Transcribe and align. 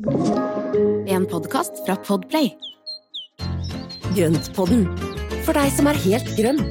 En 0.00 1.26
podkast 1.28 1.82
fra 1.84 1.92
Podplay. 2.00 2.46
Grøntpodden, 4.16 4.86
for 5.44 5.52
deg 5.52 5.68
som 5.76 5.90
er 5.90 5.98
helt 6.00 6.30
grønn. 6.38 6.62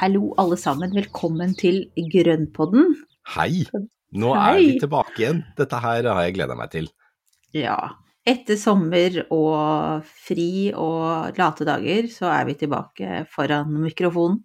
Hallo 0.00 0.32
alle 0.42 0.58
sammen, 0.58 0.90
velkommen 0.98 1.54
til 1.54 1.84
Grønnpodden. 1.94 2.96
Hei! 3.36 3.62
Nå 4.10 4.34
Hei. 4.34 4.42
er 4.42 4.58
vi 4.58 4.78
tilbake 4.82 5.14
igjen. 5.22 5.44
Dette 5.60 5.78
her 5.86 6.10
har 6.10 6.24
jeg 6.26 6.40
gleda 6.40 6.58
meg 6.58 6.74
til. 6.74 6.90
Ja, 7.54 7.78
etter 8.28 8.58
sommer 8.60 9.14
og 9.32 10.04
fri 10.04 10.70
og 10.76 11.38
late 11.38 11.64
dager, 11.64 12.08
så 12.12 12.28
er 12.34 12.44
vi 12.50 12.56
tilbake 12.60 13.22
foran 13.32 13.72
mikrofonen. 13.80 14.42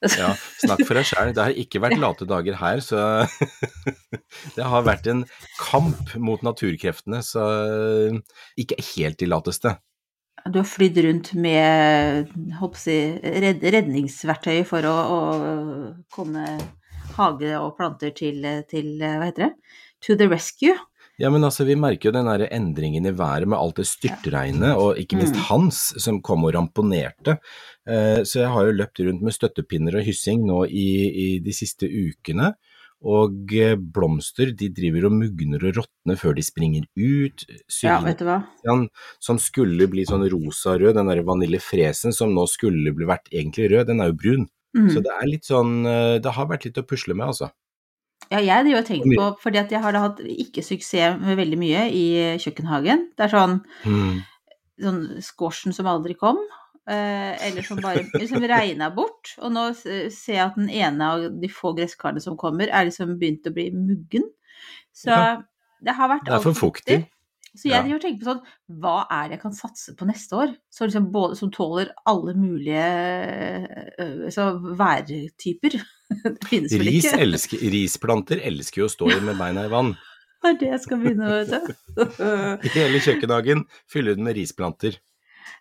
Ja, 0.00 0.32
Snakk 0.62 0.86
for 0.88 0.96
deg 0.96 1.08
sjæl. 1.08 1.34
Det 1.36 1.44
har 1.44 1.60
ikke 1.64 1.82
vært 1.84 2.00
late 2.04 2.28
dager 2.28 2.56
her, 2.60 2.80
så 2.84 3.02
Det 4.56 4.64
har 4.72 4.86
vært 4.86 5.10
en 5.12 5.26
kamp 5.60 6.16
mot 6.16 6.42
naturkreftene, 6.46 7.20
så 7.26 7.44
ikke 8.60 8.80
helt 8.94 9.20
de 9.20 9.28
lateste. 9.28 9.76
Du 10.48 10.56
har 10.62 10.68
flydd 10.68 11.02
rundt 11.04 11.34
med 11.36 12.30
jeg, 12.56 13.56
redningsverktøy 13.76 14.62
for 14.64 14.86
å, 14.88 14.94
å 14.96 15.20
komme 16.14 16.46
hage 17.18 17.52
og 17.58 17.74
planter 17.76 18.14
til, 18.16 18.46
til 18.70 18.94
Hva 18.96 19.28
heter 19.28 19.50
det? 19.50 19.52
To 20.06 20.16
the 20.16 20.30
rescue. 20.30 20.78
Ja, 21.20 21.28
men 21.28 21.44
altså, 21.44 21.66
vi 21.68 21.76
merker 21.76 22.08
jo 22.08 22.14
den 22.16 22.28
der 22.30 22.46
endringen 22.48 23.04
i 23.04 23.12
været 23.12 23.48
med 23.50 23.58
alt 23.60 23.76
det 23.76 23.84
styrtregnet, 23.90 24.72
og 24.72 24.96
ikke 24.96 25.18
minst 25.20 25.36
Mm. 25.36 25.42
Hans 25.50 25.80
som 26.00 26.22
kom 26.24 26.44
og 26.48 26.54
ramponerte. 26.56 27.38
Eh, 27.86 28.22
Så 28.24 28.40
jeg 28.40 28.48
har 28.48 28.64
jo 28.64 28.72
løpt 28.72 29.00
rundt 29.04 29.22
med 29.22 29.36
støttepinner 29.36 29.96
og 30.00 30.04
hyssing 30.06 30.46
nå 30.46 30.64
i, 30.66 30.88
i 31.10 31.38
de 31.44 31.52
siste 31.52 31.84
ukene. 31.84 32.54
Og 33.02 33.52
eh, 33.56 33.76
blomster 33.76 34.50
de 34.56 34.68
driver 34.68 35.06
og 35.08 35.12
mugner 35.16 35.62
og 35.64 35.76
råtner 35.80 36.16
før 36.20 36.34
de 36.36 36.42
springer 36.44 36.84
ut. 36.96 37.44
Ja, 37.82 38.00
vet 38.04 38.18
du 38.20 38.26
hva. 38.28 38.42
Den 38.64 38.88
som 39.20 39.38
skulle 39.40 39.88
bli 39.88 40.04
sånn 40.08 40.24
rosa-rød, 40.28 40.94
den 40.96 41.08
der 41.08 41.22
vanillefresen 41.24 42.12
som 42.16 42.32
nå 42.36 42.44
skulle 42.48 42.92
bli 42.96 43.08
vært 43.08 43.28
egentlig 43.32 43.70
rød, 43.72 43.86
den 43.92 44.00
er 44.00 44.12
jo 44.12 44.18
brun. 44.20 44.48
Mm. 44.76 44.90
Så 44.92 45.00
det 45.02 45.10
er 45.16 45.26
litt 45.26 45.48
sånn 45.48 45.80
eh, 45.84 46.18
Det 46.22 46.30
har 46.36 46.46
vært 46.46 46.64
litt 46.68 46.78
å 46.78 46.86
pusle 46.86 47.12
med, 47.16 47.26
altså. 47.32 47.48
Ja, 48.30 48.38
jeg 48.38 48.64
driver 48.64 48.78
og 48.78 48.86
tenker 48.86 49.10
på, 49.18 49.26
fordi 49.42 49.58
at 49.58 49.72
jeg 49.74 49.80
har 49.82 49.92
da 49.96 50.00
hatt 50.04 50.20
ikke 50.22 50.62
suksess 50.62 51.18
med 51.18 51.36
veldig 51.40 51.58
mye 51.58 51.84
i 51.90 52.04
kjøkkenhagen. 52.38 53.08
Det 53.18 53.26
er 53.26 53.32
sånn, 53.34 53.56
sånn 54.80 55.00
squashen 55.26 55.74
som 55.74 55.88
aldri 55.90 56.14
kom, 56.14 56.38
eh, 56.88 57.34
eller 57.48 57.66
som 57.66 57.80
bare 57.82 58.04
liksom 58.22 58.46
regna 58.46 58.90
bort. 58.94 59.34
Og 59.42 59.50
nå 59.52 59.64
ser 59.74 60.36
jeg 60.36 60.44
at 60.46 60.54
den 60.60 60.70
ene 60.70 61.08
av 61.12 61.26
de 61.42 61.50
få 61.50 61.74
gresskarene 61.74 62.22
som 62.22 62.38
kommer, 62.38 62.70
er 62.70 62.86
liksom 62.86 63.16
begynt 63.18 63.50
å 63.50 63.54
bli 63.56 63.70
muggen. 63.74 64.28
Så 64.94 65.10
Ja. 65.10 65.42
det 65.82 65.94
har 65.96 66.08
vært 66.08 66.24
Det 66.30 66.34
er 66.38 66.44
for 66.46 66.54
fuktig. 66.54 67.08
Så 67.50 67.66
jeg 67.66 67.82
driver 67.82 67.96
og 67.98 68.02
tenker 68.04 68.20
på 68.22 68.30
sånn, 68.30 68.42
hva 68.78 68.96
er 69.10 69.22
det 69.26 69.34
jeg 69.34 69.42
kan 69.42 69.54
satse 69.58 69.94
på 69.98 70.06
neste 70.06 70.36
år? 70.38 70.52
Så 70.70 70.86
liksom 70.86 71.10
både, 71.10 71.34
som 71.34 71.50
tåler 71.50 71.88
alle 72.06 72.34
mulige 72.38 72.84
øh, 73.98 74.30
så 74.30 74.52
værtyper. 74.78 75.80
Det 76.24 76.48
finnes 76.50 76.72
vel 76.74 76.86
Ris 76.88 77.06
ikke. 77.06 77.20
elsker, 77.26 77.58
risplanter 77.74 78.40
elsker 78.50 78.82
jo 78.82 78.88
å 78.88 78.92
stå 78.92 79.10
i 79.14 79.20
med 79.24 79.38
beina 79.38 79.66
i 79.68 79.70
vann. 79.72 79.92
Det 80.40 80.48
er 80.50 80.58
det 80.60 80.68
jeg 80.72 80.80
skal 80.86 80.98
begynne 81.02 81.28
med, 81.28 81.50
vet 81.52 81.70
du. 81.70 82.68
Hele 82.74 83.00
kjøkkenhagen 83.04 83.64
fyller 83.92 84.16
den 84.16 84.24
med 84.24 84.38
risplanter. 84.38 84.96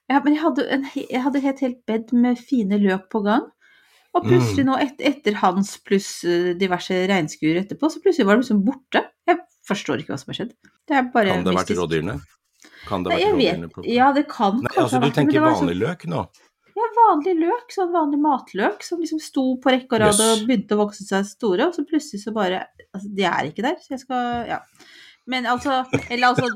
Ja, 0.10 0.22
men 0.24 0.34
jeg 0.36 0.42
hadde, 0.42 0.66
en, 0.74 0.86
jeg 0.96 1.22
hadde 1.26 1.42
et 1.52 1.60
helt 1.66 1.82
bed 1.90 2.14
med 2.16 2.40
fine 2.42 2.80
løk 2.82 3.10
på 3.12 3.22
gang. 3.26 3.44
Og 4.16 4.24
Mm. 4.26 4.30
plutselig 4.32 4.64
nå, 4.66 4.76
et, 4.82 4.96
etter 5.06 5.36
hans 5.38 5.76
pluss 5.86 6.24
eh, 6.26 6.54
diverse 6.58 6.96
regnskuer 7.12 7.60
etterpå, 7.62 7.92
så 7.94 8.00
plutselig 8.02 8.26
var 8.26 8.40
det 8.40 8.46
liksom 8.48 8.64
borte. 8.66 9.04
Jeg 9.30 9.38
forstår 9.70 10.02
ikke 10.02 10.16
hva 10.16 10.18
som 10.24 10.32
har 10.34 10.38
skjedd. 10.40 10.54
Det 10.90 10.96
er 10.98 11.12
bare 11.14 11.36
Kan 11.36 11.44
det 11.46 11.54
ha 11.54 11.60
vært 11.60 11.76
rådyrene? 11.78 12.16
Kan 12.88 13.04
det 13.06 13.12
ha 13.14 13.20
vært 13.20 13.36
rådyrene? 13.36 13.70
på- 13.76 13.86
ja, 13.86 14.08
det 14.18 14.26
kan 14.32 14.56
Nei, 14.64 14.72
kanskje 14.74 14.82
altså 14.88 15.02
du 15.04 15.12
tenker 15.20 15.38
sånn- 15.44 15.60
vanlig 15.62 15.78
løk 15.84 16.08
nå? 16.10 16.24
Ja, 16.80 16.88
vanlig 16.96 17.36
løk, 17.42 17.74
sånn 17.74 17.92
vanlig 17.92 18.22
matløk 18.24 18.86
som 18.86 19.02
liksom 19.04 19.20
sto 19.24 19.44
på 19.60 19.74
rekke 19.74 19.98
og 19.98 20.04
rad 20.06 20.22
og 20.24 20.46
begynte 20.48 20.78
å 20.78 20.84
vokse 20.86 21.04
seg 21.04 21.28
store, 21.28 21.68
og 21.68 21.76
så 21.76 21.84
plutselig 21.88 22.24
så 22.24 22.36
bare 22.36 22.68
Altså, 22.90 23.10
de 23.14 23.26
er 23.28 23.50
ikke 23.52 23.62
der, 23.62 23.76
så 23.84 23.94
jeg 23.94 24.02
skal 24.02 24.48
Ja. 24.50 24.64
Men 25.30 25.46
altså 25.46 25.84
Eller 26.10 26.32
altså 26.32 26.48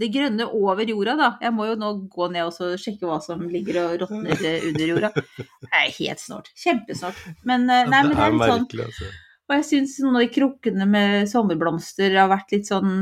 Det 0.00 0.08
grønne 0.12 0.46
over 0.46 0.88
jorda, 0.88 1.16
da. 1.18 1.28
Jeg 1.42 1.52
må 1.52 1.66
jo 1.68 1.76
nå 1.80 1.90
gå 2.12 2.30
ned 2.32 2.46
og 2.48 2.54
så 2.54 2.70
sjekke 2.80 3.08
hva 3.08 3.18
som 3.24 3.42
ligger 3.48 3.82
og 3.82 3.94
råtner 4.04 4.40
under 4.70 4.86
jorda. 4.86 5.10
Det 5.16 5.72
er 5.72 5.94
helt 5.98 6.22
snålt. 6.22 6.50
Kjempesnålt. 6.56 7.22
Men 7.48 7.64
eh, 7.68 7.88
nei, 7.88 8.02
men 8.06 8.12
det 8.12 8.24
er 8.24 8.36
litt 8.36 8.52
sånn 8.52 8.84
altså. 8.86 9.10
Og 9.46 9.54
jeg 9.54 9.66
syns 9.68 9.98
noen 10.02 10.18
av 10.18 10.24
de 10.24 10.30
krukkene 10.34 10.88
med 10.90 11.28
sommerblomster 11.30 12.16
har 12.18 12.30
vært 12.32 12.56
litt 12.56 12.68
sånn 12.68 12.94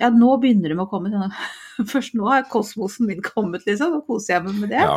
Ja, 0.00 0.08
nå 0.10 0.34
begynner 0.42 0.72
de 0.72 0.78
å 0.82 0.88
komme. 0.90 1.10
Sånn. 1.12 1.34
Først 1.92 2.14
nå 2.18 2.26
har 2.30 2.46
kosmosen 2.50 3.06
min 3.10 3.22
kommet, 3.22 3.66
liksom. 3.68 3.92
Nå 3.94 4.00
koser 4.08 4.36
jeg 4.36 4.44
meg 4.46 4.60
med 4.62 4.72
det. 4.74 4.82
Ja. 4.82 4.96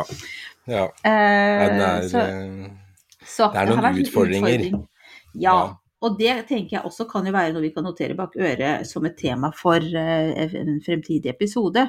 ja. 0.66 0.84
Eh, 1.06 1.64
det 1.74 1.88
er, 1.88 2.08
så, 2.10 2.22
eh, 2.22 3.20
så 3.24 3.50
det 3.54 3.60
er 3.62 3.70
noen 3.72 3.84
det 3.84 4.06
utfordringer. 4.06 4.48
utfordring. 4.56 4.80
Ja, 5.38 5.56
og 6.02 6.14
det 6.18 6.34
tenker 6.48 6.76
jeg 6.78 6.86
også 6.86 7.06
kan 7.10 7.26
jo 7.26 7.32
være 7.34 7.52
noe 7.54 7.62
vi 7.64 7.72
kan 7.74 7.86
notere 7.86 8.14
bak 8.18 8.34
øret 8.38 8.86
som 8.86 9.06
et 9.08 9.16
tema 9.18 9.50
for 9.54 9.82
uh, 9.82 10.44
en 10.46 10.78
fremtidig 10.86 11.30
episode. 11.32 11.82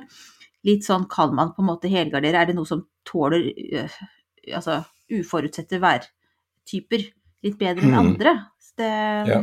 Litt 0.66 0.86
sånn 0.86 1.06
kan 1.10 1.34
man 1.38 1.54
på 1.56 1.62
en 1.64 1.70
måte 1.70 1.92
helgardere. 1.94 2.42
Er 2.42 2.50
det 2.50 2.56
noe 2.58 2.66
som 2.68 2.82
tåler 3.08 3.46
uh, 3.78 4.00
altså 4.58 4.80
uforutsette 5.14 5.78
værtyper 5.82 7.06
litt 7.46 7.58
bedre 7.62 7.86
enn 7.86 7.94
Mhm. 7.94 8.00
andre? 8.02 8.34
Det 8.80 8.90
Ja. 9.30 9.40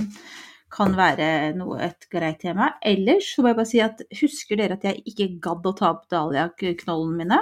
Kan 0.73 0.97
være 0.99 1.55
noe, 1.57 1.79
et 1.87 2.09
greit 2.11 2.41
tema. 2.43 2.73
Ellers 2.85 3.29
så 3.35 3.43
må 3.45 3.53
jeg 3.53 3.59
bare 3.61 3.71
si 3.71 3.81
at 3.85 4.03
husker 4.21 4.59
dere 4.59 4.77
at 4.79 4.85
jeg 4.89 5.03
ikke 5.07 5.29
gadd 5.45 5.69
å 5.71 5.75
ta 5.79 5.93
opp 5.95 6.09
dahliaknollene 6.13 7.21
mine? 7.23 7.39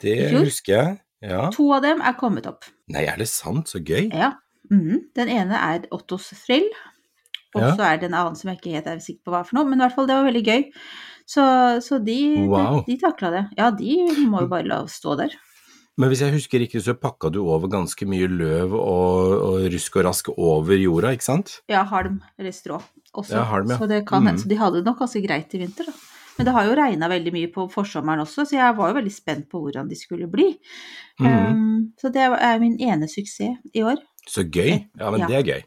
Det 0.00 0.16
husker 0.34 0.74
jeg. 0.76 0.98
Ja. 1.20 1.48
To 1.52 1.66
av 1.76 1.82
dem 1.84 2.00
er 2.00 2.14
kommet 2.20 2.46
opp. 2.48 2.64
Nei, 2.92 3.02
er 3.08 3.18
det 3.20 3.28
sant? 3.28 3.68
Så 3.68 3.80
gøy. 3.84 4.08
Ja. 4.16 4.34
Mm. 4.72 5.10
Den 5.18 5.28
ene 5.32 5.58
er 5.60 5.84
Ottos 5.92 6.30
Thrill, 6.44 6.68
og 7.56 7.60
Ja. 7.62 7.74
er 7.90 7.96
det 7.98 8.08
en 8.08 8.14
annen 8.14 8.36
som 8.38 8.48
jeg 8.48 8.60
ikke 8.60 8.72
helt 8.76 8.86
er 8.86 9.00
sikker 9.02 9.24
på 9.26 9.32
hva 9.34 9.44
for 9.44 9.56
noe, 9.58 9.64
men 9.68 9.80
i 9.80 9.82
hvert 9.84 9.94
fall 9.96 10.06
det 10.06 10.14
var 10.16 10.28
veldig 10.30 10.44
gøy. 10.46 10.64
Så, 11.26 11.42
så 11.82 11.98
de, 12.04 12.46
Wow. 12.48 12.80
de, 12.86 12.94
de 12.94 13.00
takla 13.00 13.30
det. 13.30 13.44
Ja, 13.58 13.70
de 13.70 14.26
må 14.26 14.40
jo 14.42 14.48
bare 14.48 14.66
la 14.66 14.84
stå 14.86 15.16
der. 15.18 15.34
Men 16.00 16.08
hvis 16.08 16.22
jeg 16.24 16.32
husker 16.32 16.62
riktig, 16.62 16.80
så 16.86 16.94
pakka 16.96 17.28
du 17.34 17.42
over 17.44 17.68
ganske 17.72 18.06
mye 18.08 18.28
løv 18.32 18.72
og, 18.78 19.34
og 19.44 19.66
rusk 19.74 19.98
og 20.00 20.06
rask 20.06 20.30
over 20.32 20.72
jorda, 20.80 21.10
ikke 21.16 21.26
sant? 21.26 21.58
Ja, 21.70 21.82
halm 21.90 22.22
eller 22.40 22.54
strå 22.56 22.78
også. 23.12 23.34
Ja, 23.34 23.42
halm, 23.50 23.74
ja. 23.74 23.76
Så 23.80 23.88
det 23.90 24.04
kan 24.08 24.24
hende. 24.24 24.38
Mm. 24.38 24.44
Så 24.44 24.48
de 24.52 24.58
hadde 24.60 24.80
det 24.80 24.88
nok 24.88 25.02
ganske 25.02 25.22
greit 25.26 25.56
i 25.56 25.60
vinter, 25.60 25.90
da. 25.90 25.96
Men 26.38 26.46
det 26.48 26.52
har 26.56 26.68
jo 26.70 26.76
regna 26.78 27.08
veldig 27.12 27.32
mye 27.34 27.48
på 27.52 27.66
forsommeren 27.68 28.22
også, 28.22 28.46
så 28.48 28.56
jeg 28.56 28.76
var 28.78 28.92
jo 28.92 28.96
veldig 28.96 29.12
spent 29.12 29.48
på 29.52 29.60
hvordan 29.60 29.90
de 29.90 29.98
skulle 29.98 30.28
bli. 30.32 30.46
Mm. 31.20 31.26
Um, 31.28 31.82
så 32.00 32.08
det 32.14 32.22
er 32.32 32.62
min 32.62 32.78
ene 32.80 33.08
suksess 33.12 33.60
i 33.76 33.82
år. 33.84 34.00
Så 34.24 34.46
gøy. 34.48 34.86
Ja, 34.96 35.10
men 35.10 35.20
Ja. 35.20 35.28
det 35.28 35.36
er 35.36 35.44
gøy. 35.50 35.66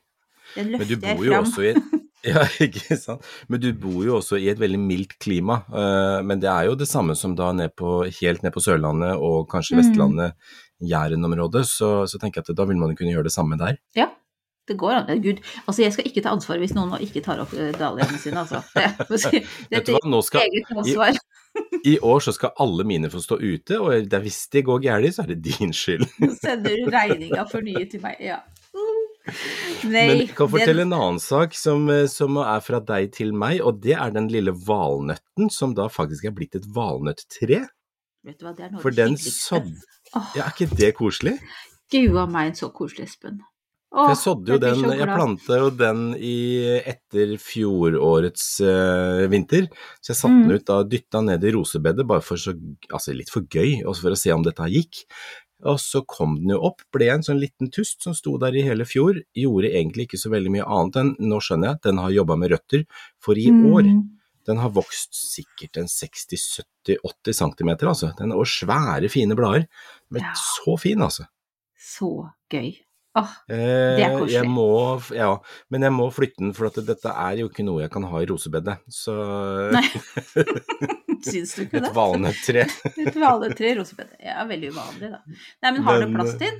Den 0.55 0.71
Men 0.71 0.87
du 0.87 0.95
bor 0.97 1.25
jo 1.25 1.37
også 1.43 1.67
i 1.69 1.75
ja, 2.31 2.43
ikke 2.63 2.95
sant. 2.99 3.23
Men 3.51 3.59
du 3.63 3.69
bor 3.75 4.01
jo 4.05 4.17
også 4.21 4.39
i 4.39 4.47
et 4.51 4.59
veldig 4.61 4.79
mildt 4.79 5.17
klima. 5.19 5.61
eh, 5.73 6.21
Men 6.23 6.39
det 6.43 6.49
er 6.51 6.69
jo 6.69 6.75
det 6.79 6.87
samme 6.87 7.15
som 7.19 7.35
da 7.35 7.51
ned 7.55 7.75
på, 7.79 8.03
helt 8.21 8.43
ned 8.45 8.53
på 8.55 8.63
Sørlandet 8.63 9.17
og 9.19 9.47
kanskje 9.51 9.75
Mm. 9.75 9.81
Vestlandet, 9.83 10.35
Jæren-området. 10.83 11.65
Så, 11.67 11.93
så 12.07 12.19
tenker 12.19 12.41
jeg 12.41 12.49
at 12.49 12.57
da 12.57 12.65
vil 12.69 12.77
man 12.79 12.95
kunne 12.95 13.11
gjøre 13.13 13.27
det 13.29 13.35
samme 13.35 13.57
der. 13.59 13.77
Ja, 13.97 14.09
det 14.67 14.77
går 14.79 14.93
an. 15.01 15.21
Gud, 15.23 15.41
altså 15.67 15.83
jeg 15.83 15.93
skal 15.95 16.07
ikke 16.07 16.23
ta 16.23 16.31
ansvar 16.31 16.59
hvis 16.61 16.73
noen 16.75 16.91
nå 16.93 16.99
ikke 17.03 17.23
tar 17.25 17.41
opp 17.43 17.53
eh, 17.57 17.71
dahliaene 17.75 18.19
sine, 18.21 18.43
altså. 18.45 18.61
Det, 18.75 19.83
du 19.87 19.93
hva, 19.97 20.21
skal, 20.23 20.47
eget 20.47 20.71
ansvar. 20.71 21.19
I 21.85 21.97
år 22.01 22.23
så 22.25 22.31
skal 22.33 22.53
alle 22.63 22.85
mine 22.87 23.09
få 23.13 23.19
stå 23.21 23.37
ute, 23.41 23.77
og 23.77 24.15
hvis 24.23 24.39
det 24.55 24.63
går 24.65 24.79
gærent, 24.87 25.13
så 25.15 25.25
er 25.25 25.33
det 25.33 25.41
din 25.45 25.73
skyld. 25.75 26.07
Nå 26.23 26.31
sender 26.41 26.79
du 26.79 26.87
regninga 26.93 27.43
for 27.51 27.65
nye 27.65 27.83
til 27.91 28.01
meg. 28.01 28.17
Ja. 28.23 28.39
Nei, 29.87 30.03
Men 30.07 30.17
jeg 30.19 30.33
kan 30.35 30.49
fortelle 30.51 30.83
den, 30.83 30.91
en 30.91 30.99
annen 30.99 31.21
sak 31.23 31.55
som, 31.55 31.85
eh, 31.93 32.05
som 32.11 32.37
er 32.43 32.59
fra 32.65 32.81
deg 32.83 33.11
til 33.15 33.31
meg, 33.31 33.61
og 33.63 33.79
det 33.83 33.95
er 33.95 34.11
den 34.15 34.27
lille 34.31 34.51
valnøtten 34.51 35.51
som 35.53 35.75
da 35.77 35.87
faktisk 35.91 36.27
er 36.27 36.35
blitt 36.35 36.57
et 36.59 36.67
valnøtttre. 36.75 37.63
vet 38.23 38.39
du 38.39 38.45
hva, 38.45 38.55
det 38.55 38.67
er 38.67 38.75
noe 38.75 38.83
For 38.83 38.91
den 38.95 39.15
sådde 39.19 39.79
Ja, 40.35 40.45
er 40.45 40.51
ikke 40.53 40.69
det 40.75 40.93
koselig? 40.99 41.37
Gud 41.91 42.15
a 42.19 42.27
meg, 42.27 42.51
en 42.51 42.55
så 42.59 42.69
koselig, 42.73 43.07
Espen. 43.09 43.41
Åh, 43.93 44.07
jeg 44.09 44.17
sådde 44.23 44.49
jo 44.49 44.57
den, 44.57 44.79
så 44.81 44.93
jeg 44.97 45.05
planta 45.05 45.57
jo 45.59 45.67
den 45.77 45.99
i, 46.17 46.37
etter 46.89 47.35
fjorårets 47.37 48.45
uh, 48.65 49.27
vinter. 49.29 49.67
Så 50.01 50.13
jeg 50.13 50.17
satte 50.17 50.33
Mm. 50.33 50.47
den 50.47 50.57
ut 50.57 50.65
da, 50.65 50.77
dytta 50.83 51.21
ned 51.21 51.43
i 51.45 51.51
rosebedet 51.53 52.07
bare 52.09 52.23
for 52.25 52.41
så, 52.41 52.55
altså 52.89 53.13
litt 53.13 53.29
for 53.29 53.45
gøy, 53.45 53.83
også 53.85 54.01
for 54.07 54.15
å 54.15 54.17
se 54.17 54.33
om 54.33 54.41
dette 54.41 54.65
gikk. 54.73 55.03
Og 55.65 55.77
så 55.79 56.01
kom 56.05 56.35
den 56.41 56.49
jo 56.55 56.59
opp, 56.67 56.81
ble 56.91 57.07
en 57.13 57.23
sånn 57.23 57.39
liten 57.39 57.69
tust 57.71 58.01
som 58.03 58.13
sto 58.17 58.37
der 58.41 58.55
i 58.55 58.63
hele 58.65 58.83
fjor. 58.85 59.21
Gjorde 59.37 59.71
egentlig 59.71 60.07
ikke 60.09 60.19
så 60.19 60.29
veldig 60.33 60.51
mye 60.57 60.65
annet 60.67 60.95
enn, 60.99 61.13
nå 61.19 61.39
skjønner 61.39 61.73
jeg 61.73 61.81
den 61.87 62.01
har 62.03 62.11
jobba 62.11 62.35
med 62.37 62.51
røtter, 62.51 62.85
for 63.19 63.39
i 63.39 63.47
år 63.49 63.83
Mm. 63.87 64.01
den 64.45 64.57
har 64.57 64.69
vokst 64.75 65.13
sikkert 65.15 65.77
en 65.77 65.87
60-70-80 65.87 67.33
cm, 67.33 67.69
altså. 67.87 68.11
Den 68.17 68.31
har 68.31 68.43
svære, 68.43 69.09
fine 69.09 69.35
blader. 69.35 69.67
Men 70.11 70.21
Ja. 70.21 70.33
så 70.35 70.77
fin, 70.79 70.99
altså. 71.01 71.27
så 71.77 72.31
gøy. 72.49 72.75
Eh, 73.15 73.95
Det 73.97 74.03
er 74.07 74.15
koselig. 74.17 74.33
Jeg 74.33 74.49
må, 74.49 74.67
ja, 75.13 75.27
men 75.69 75.81
jeg 75.85 75.93
må 75.93 76.07
flytte 76.13 76.39
den, 76.41 76.53
for 76.57 76.65
at 76.71 76.79
dette 76.87 77.11
er 77.13 77.37
jo 77.43 77.49
ikke 77.51 77.65
noe 77.67 77.83
jeg 77.83 77.91
kan 77.93 78.03
ha 78.09 78.21
i 78.23 78.25
rosebedet. 78.29 78.79
Så 78.89 79.13
Nei. 79.75 79.83
syns 81.27 81.53
du 81.55 81.61
ikke 81.65 81.79
et 81.79 81.87
det? 81.87 81.93
valnøttre 81.95 82.65
Et 83.05 83.15
valnøttre 83.21 83.69
i 83.69 83.75
rosebedet. 83.77 84.17
Ja, 84.23 84.43
veldig 84.49 84.71
uvanlig, 84.73 85.11
da. 85.13 85.21
Nei, 85.63 85.71
men 85.77 85.83
har 85.87 85.99
Den, 86.01 86.11
du 86.11 86.17
plass 86.19 86.33
til 86.39 86.49
den? 86.49 86.59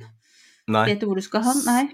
Nei. 0.74 0.86
Vet 0.92 1.02
du 1.02 1.08
hvor 1.10 1.18
du 1.20 1.26
skal 1.26 1.44
ha 1.44 1.52
den? 1.58 1.66
Nei. 1.68 1.84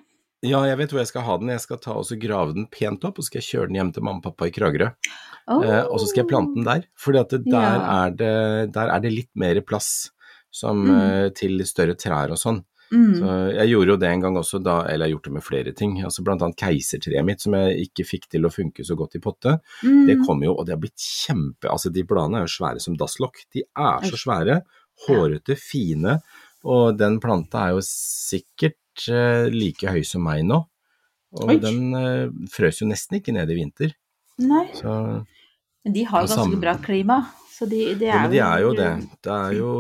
Ja, 0.47 0.63
jeg 0.65 0.79
vet 0.81 0.93
hvor 0.95 1.03
jeg 1.03 1.11
skal 1.11 1.25
ha 1.27 1.35
den. 1.41 1.51
Jeg 1.53 1.61
skal 1.67 1.81
ta 1.85 1.97
og 2.01 2.07
så 2.09 2.17
grave 2.21 2.55
den 2.57 2.69
pent 2.73 3.03
opp, 3.05 3.19
og 3.19 3.25
så 3.25 3.29
skal 3.29 3.43
jeg 3.43 3.49
kjøre 3.51 3.69
den 3.73 3.81
hjem 3.81 3.91
til 3.97 4.05
mamma 4.07 4.23
og 4.23 4.29
pappa 4.31 4.49
i 4.49 4.55
Kragerø. 4.57 4.87
Oh. 5.51 5.61
Eh, 5.67 5.83
og 5.85 5.99
så 6.01 6.07
skal 6.09 6.23
jeg 6.23 6.31
plante 6.31 6.55
den 6.57 6.65
der, 6.69 6.87
for 6.97 7.13
der, 7.17 7.41
Ja. 7.51 8.07
er 8.07 8.15
det, 8.17 8.73
der 8.77 8.89
er 8.95 9.01
det 9.05 9.13
litt 9.13 9.31
mer 9.37 9.61
plass 9.61 10.11
som, 10.53 10.85
Mm. 10.87 11.01
eh, 11.01 11.29
til 11.37 11.61
større 11.67 11.95
trær 11.99 12.31
og 12.33 12.39
sånn. 12.41 12.63
Mm. 12.91 13.13
Så 13.21 13.35
jeg 13.55 13.71
gjorde 13.71 13.95
jo 13.95 13.99
det 14.03 14.09
en 14.11 14.25
gang 14.25 14.39
også, 14.41 14.61
da, 14.67 14.77
eller 14.91 15.07
jeg 15.07 15.13
har 15.13 15.15
gjort 15.15 15.29
det 15.29 15.35
med 15.37 15.47
flere 15.47 15.75
ting. 15.79 15.95
Altså 16.07 16.25
blant 16.27 16.43
annet 16.47 16.59
keisertreet 16.59 17.27
mitt, 17.27 17.45
som 17.45 17.57
jeg 17.59 17.87
ikke 17.87 18.07
fikk 18.09 18.29
til 18.35 18.47
å 18.47 18.53
funke 18.53 18.87
så 18.87 18.97
godt 18.99 19.17
i 19.19 19.23
potte. 19.23 19.57
Mm. 19.85 20.03
Det 20.11 20.19
kom 20.25 20.43
jo, 20.47 20.57
og 20.57 20.67
det 20.67 20.77
har 20.77 20.83
blitt 20.83 20.99
kjempe 20.99 21.71
Altså, 21.71 21.93
de 21.95 22.05
bladene 22.07 22.41
er 22.41 22.49
jo 22.49 22.55
svære 22.57 22.83
som 22.83 22.97
dasslokk. 22.99 23.45
De 23.55 23.65
er 23.65 24.09
så 24.11 24.19
svære, 24.19 24.61
hårete, 25.07 25.57
fine, 25.61 26.19
og 26.69 26.99
den 26.99 27.21
planta 27.23 27.67
er 27.69 27.77
jo 27.79 27.85
sikkert 27.87 29.07
eh, 29.09 29.47
like 29.55 29.89
høy 29.89 30.03
som 30.05 30.27
meg 30.27 30.43
nå. 30.49 30.59
Og 31.41 31.53
Oi. 31.55 31.61
den 31.63 31.95
eh, 31.95 32.33
frøs 32.51 32.83
jo 32.83 32.91
nesten 32.91 33.21
ikke 33.21 33.33
ned 33.37 33.53
i 33.55 33.61
vinter. 33.61 33.95
Nei, 34.41 34.67
Så 34.75 34.91
men 35.85 35.95
de 35.97 36.05
har 36.05 36.25
jo 36.27 36.35
ganske 36.35 36.61
bra 36.61 36.75
klima, 36.83 37.23
så 37.49 37.65
de, 37.69 37.79
de 37.97 38.05
jo, 38.05 38.13
ja, 38.13 38.21
men 38.25 38.33
de 38.35 38.41
er 38.45 38.65
jo 38.65 38.73
det. 38.77 38.91
Det 39.25 39.33
er 39.33 39.55
jo 39.57 39.71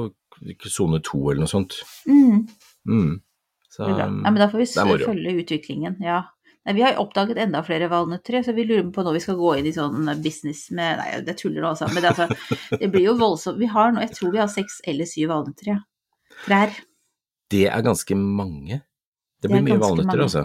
sone 0.73 1.01
to 1.05 1.19
eller 1.29 1.45
noe 1.45 1.51
sånt. 1.51 1.77
Mm. 2.09 2.47
Mm. 2.89 3.21
Så 3.71 3.87
Det. 3.87 3.99
Ja, 3.99 4.11
men 4.11 4.39
da 4.41 4.51
får 4.51 4.59
vi 4.59 4.69
følge 5.05 5.35
utviklingen, 5.43 5.97
ja. 6.03 6.25
Nei, 6.67 6.75
vi 6.77 6.83
har 6.85 6.99
oppdaget 7.01 7.39
enda 7.41 7.63
flere 7.65 7.89
valnøtter, 7.89 8.43
så 8.45 8.53
vi 8.53 8.67
lurer 8.69 8.91
på 8.93 9.03
når 9.05 9.17
vi 9.17 9.23
skal 9.25 9.39
gå 9.39 9.55
inn 9.57 9.69
i 9.71 9.73
sånn 9.73 10.11
business 10.21 10.67
med 10.77 10.99
Nei, 11.01 11.09
det 11.25 11.39
tuller 11.41 11.65
nå, 11.65 11.71
altså. 11.73 11.89
Men 11.89 12.05
det, 12.05 12.13
altså, 12.13 12.77
det 12.83 12.91
blir 12.93 13.07
jo 13.07 13.17
voldsomt. 13.21 13.61
Vi 13.63 13.71
har 13.71 13.95
nå, 13.95 14.03
jeg 14.05 14.13
tror 14.19 14.35
vi 14.35 14.43
har 14.43 14.51
seks 14.53 14.81
eller 14.91 15.09
syv 15.09 15.33
valnøtter, 15.33 15.73
ja. 15.73 15.79
Trær. 16.45 16.75
det 17.51 17.67
er 17.69 17.85
ganske 17.85 18.17
mange. 18.17 18.83
Det 19.41 19.49
blir 19.49 19.63
det 19.63 19.69
mye 19.71 19.81
valnøtter, 19.81 20.25
altså. 20.27 20.45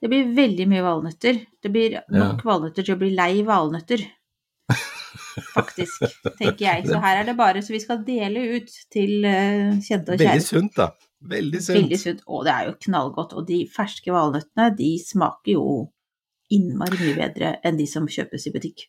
Det 0.00 0.08
blir 0.10 0.30
veldig 0.36 0.68
mye 0.70 0.84
valnøtter. 0.84 1.42
Det 1.62 1.72
blir 1.74 1.98
nok 2.14 2.44
valnøtter 2.46 2.86
til 2.86 2.94
å 2.94 3.00
bli 3.00 3.10
lei 3.16 3.42
valnøtter. 3.46 4.04
Faktisk, 5.56 6.06
tenker 6.38 6.64
jeg. 6.64 6.86
Så 6.88 7.02
her 7.02 7.20
er 7.20 7.28
det 7.28 7.34
bare 7.38 7.60
Så 7.62 7.72
vi 7.72 7.80
skal 7.82 8.00
dele 8.06 8.42
ut 8.58 8.72
til 8.92 9.26
eh, 9.26 9.76
kjente 9.84 10.14
og 10.14 10.22
Veldig 10.22 10.44
sunt, 10.44 10.74
da. 10.78 10.90
Veldig 11.20 11.62
sunt. 11.62 11.78
Veldig 11.82 11.98
sunt. 11.98 12.20
Og 12.26 12.44
det 12.46 12.52
er 12.54 12.66
jo 12.68 12.76
knallgodt. 12.86 13.32
Og 13.34 13.46
de 13.48 13.64
ferske 13.72 14.12
valnøttene, 14.14 14.70
de 14.78 14.92
smaker 15.02 15.52
jo 15.56 15.64
innmari 16.54 16.96
mye 17.02 17.16
bedre 17.18 17.56
enn 17.66 17.76
de 17.76 17.86
som 17.86 18.06
kjøpes 18.08 18.46
i 18.48 18.54
butikk. 18.54 18.86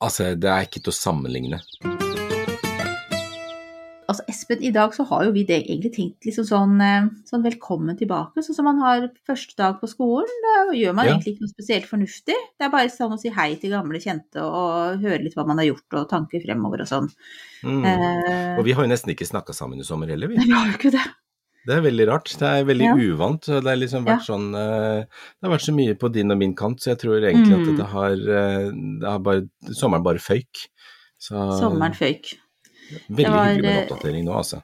Altså, 0.00 0.34
det 0.38 0.48
er 0.48 0.68
ikke 0.68 0.80
til 0.84 0.92
å 0.92 0.96
sammenligne. 0.96 1.60
Altså, 4.10 4.24
Espen, 4.26 4.58
i 4.66 4.72
dag 4.74 4.90
så 4.90 5.04
har 5.06 5.22
jo 5.28 5.30
vi 5.36 5.44
det 5.46 5.60
egentlig 5.60 5.92
tenkt 5.94 6.26
liksom 6.26 6.42
sånn, 6.48 6.72
eh, 6.82 7.04
sånn 7.30 7.44
velkommen 7.44 7.94
tilbake, 7.98 8.42
sånn 8.42 8.56
som 8.56 8.66
man 8.66 8.80
har 8.82 9.04
første 9.28 9.54
dag 9.54 9.76
på 9.78 9.86
skolen. 9.86 10.26
Da 10.46 10.72
gjør 10.74 10.94
man 10.96 11.06
Ja. 11.06 11.12
egentlig 11.14 11.36
ikke 11.36 11.46
noe 11.46 11.52
spesielt 11.54 11.86
fornuftig. 11.86 12.34
Det 12.58 12.66
er 12.66 12.70
bare 12.70 12.88
sånn 12.90 13.12
å 13.14 13.20
si 13.20 13.28
hei 13.30 13.54
til 13.54 13.70
gamle 13.70 14.00
kjente 14.02 14.42
og 14.42 14.98
høre 15.00 15.22
litt 15.22 15.34
hva 15.36 15.46
man 15.46 15.58
har 15.58 15.66
gjort 15.66 15.94
og 15.94 16.08
tanker 16.10 16.42
fremover 16.42 16.80
og 16.80 16.88
sånn. 16.90 17.08
Mm. 17.62 17.84
Eh, 17.86 18.58
Og 18.58 18.64
vi 18.64 18.72
har 18.72 18.82
jo 18.84 18.90
nesten 18.90 19.14
ikke 19.14 19.30
snakka 19.30 19.54
sammen 19.54 19.78
i 19.78 19.84
sommer 19.84 20.08
heller, 20.08 20.26
vi. 20.26 20.34
vi 20.42 20.50
har 20.50 20.66
jo 20.66 20.72
ikke 20.78 20.90
det. 20.90 21.06
Det 21.66 21.74
er 21.76 21.82
veldig 21.84 22.06
rart. 22.08 22.30
Det 22.40 22.46
er 22.48 22.64
veldig 22.64 22.86
Ja. 22.88 22.94
uvant. 22.96 23.42
Det 23.46 23.64
har 23.64 23.76
liksom 23.76 24.04
vært 24.06 24.26
Ja. 24.26 24.34
sånn 24.34 24.54
eh, 24.56 25.04
Det 25.04 25.44
har 25.48 25.50
vært 25.58 25.66
så 25.68 25.74
mye 25.76 25.94
på 25.98 26.10
din 26.12 26.30
og 26.32 26.38
min 26.38 26.54
kant, 26.54 26.78
så 26.80 26.90
jeg 26.94 26.98
tror 26.98 27.20
egentlig 27.20 27.56
Mm. 27.58 27.68
at 27.70 27.76
det 27.76 27.86
har, 27.86 28.12
eh, 28.12 28.70
det 29.00 29.08
har 29.08 29.18
bare 29.18 29.42
Sommeren 29.72 30.02
bare 30.02 30.18
føyk. 30.18 30.68
Så 31.20 31.34
Sommeren 31.60 31.92
føyk. 31.92 32.34
veldig 33.10 33.30
var, 33.30 33.46
hyggelig 33.46 33.62
med 33.62 33.70
en 33.70 33.76
eh, 33.76 33.86
oppdatering 33.86 34.24
nå, 34.24 34.32
altså. 34.34 34.62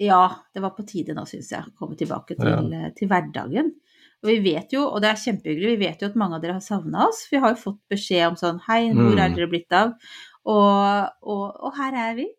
Ja, 0.00 0.36
det 0.54 0.60
var 0.62 0.70
på 0.76 0.86
tide 0.86 1.14
nå, 1.14 1.22
syns 1.26 1.48
jeg, 1.50 1.62
å 1.64 1.72
komme 1.78 1.96
tilbake 1.96 2.36
til, 2.36 2.70
ja. 2.72 2.90
til 2.90 3.08
hverdagen. 3.08 3.70
Og 4.24 4.28
vi 4.30 4.38
vet 4.54 4.70
jo, 4.72 4.88
og 4.88 5.00
det 5.02 5.10
er 5.10 5.14
kjempehyggelig, 5.32 5.78
vi 5.78 5.86
vet 5.86 6.00
jo 6.02 6.06
at 6.08 6.16
mange 6.16 6.34
av 6.34 6.42
dere 6.42 6.52
har 6.54 6.60
savna 6.60 7.06
oss. 7.08 7.28
Vi 7.30 7.38
har 7.38 7.54
jo 7.54 7.60
fått 7.70 7.78
beskjed 7.90 8.26
om 8.28 8.34
sånn 8.34 8.60
Hei, 8.66 8.90
hvor 8.92 9.12
er 9.18 9.28
Mm. 9.30 9.36
dere 9.36 9.46
blitt 9.48 9.72
av? 9.72 9.92
Og, 10.46 11.08
og, 11.26 11.46
og 11.66 11.78
her 11.80 12.02
er 12.08 12.18
vi. 12.20 12.30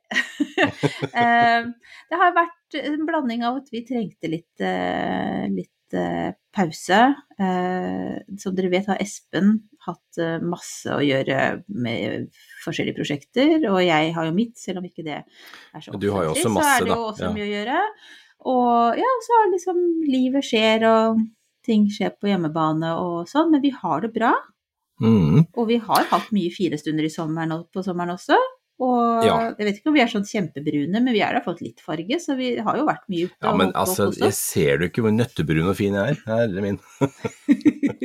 Eh, 1.18 1.64
det 2.10 2.18
har 2.18 2.34
vært 2.34 2.76
en 2.80 3.06
blanding 3.08 3.44
av 3.46 3.60
at 3.60 3.68
vi 3.74 3.84
trengte 3.86 4.30
litt, 4.30 4.62
eh, 4.62 5.46
litt 5.54 5.96
eh, 5.98 6.34
pause. 6.54 7.00
Som 8.42 8.56
dere 8.58 8.72
vet 8.74 8.90
har 8.90 9.02
Espen 9.02 9.54
hatt 9.86 10.20
masse 10.46 10.90
å 10.94 11.04
gjøre 11.06 11.62
med 11.70 12.30
forskjellige 12.66 12.98
prosjekter, 12.98 13.56
og 13.70 13.80
jeg 13.86 14.12
har 14.18 14.30
jo 14.30 14.36
mitt, 14.36 14.58
selv 14.60 14.82
om 14.82 14.90
ikke 14.90 15.06
det 15.06 15.20
er 15.22 15.86
så 15.86 15.94
offentlig, 15.94 16.50
så 16.58 16.66
er 16.66 16.86
det 16.86 16.92
jo 16.92 17.00
også 17.12 17.32
mye 17.38 17.46
å 17.46 17.52
gjøre. 17.54 17.82
Og 18.54 19.02
ja, 19.02 19.14
så 19.26 19.40
har 19.40 19.54
liksom 19.54 19.82
livet 20.10 20.50
skjer, 20.50 20.86
og 20.90 21.24
ting 21.68 21.88
skjer 21.94 22.14
på 22.18 22.30
hjemmebane 22.32 22.94
og 23.02 23.30
sånn, 23.30 23.54
men 23.54 23.64
vi 23.64 23.74
har 23.74 24.06
det 24.06 24.14
bra. 24.16 24.34
Mm. 25.02 25.44
Og 25.56 25.68
vi 25.70 25.78
har 25.78 26.04
hatt 26.10 26.32
mye 26.34 26.50
fine 26.52 26.78
stunder 26.80 27.06
i 27.06 27.10
sommeren, 27.14 27.66
på 27.74 27.84
sommeren 27.86 28.16
også. 28.16 28.38
Og 28.80 29.26
Ja. 29.26 29.36
jeg 29.58 29.66
vet 29.66 29.78
ikke 29.80 29.88
om 29.90 29.94
vi 29.96 30.02
er 30.04 30.10
sånn 30.12 30.26
kjempebrune, 30.26 30.94
men 31.02 31.08
vi 31.14 31.22
er 31.26 31.34
da 31.34 31.40
fått 31.42 31.62
litt 31.66 31.80
farge, 31.82 32.20
så 32.22 32.36
vi 32.38 32.58
har 32.62 32.78
jo 32.78 32.86
vært 32.86 33.08
mye 33.10 33.26
ute 33.26 33.34
Ja, 33.42 33.56
men 33.58 33.68
og 33.70 33.74
altså, 33.88 34.12
jeg 34.14 34.34
ser 34.38 34.78
du 34.78 34.86
ikke 34.86 35.02
hvor 35.02 35.14
nøttebrun 35.16 35.70
og 35.72 35.76
fin 35.80 35.94
jeg 35.98 36.14
er? 36.14 36.20
Herre 36.28 36.62
min. 36.62 36.78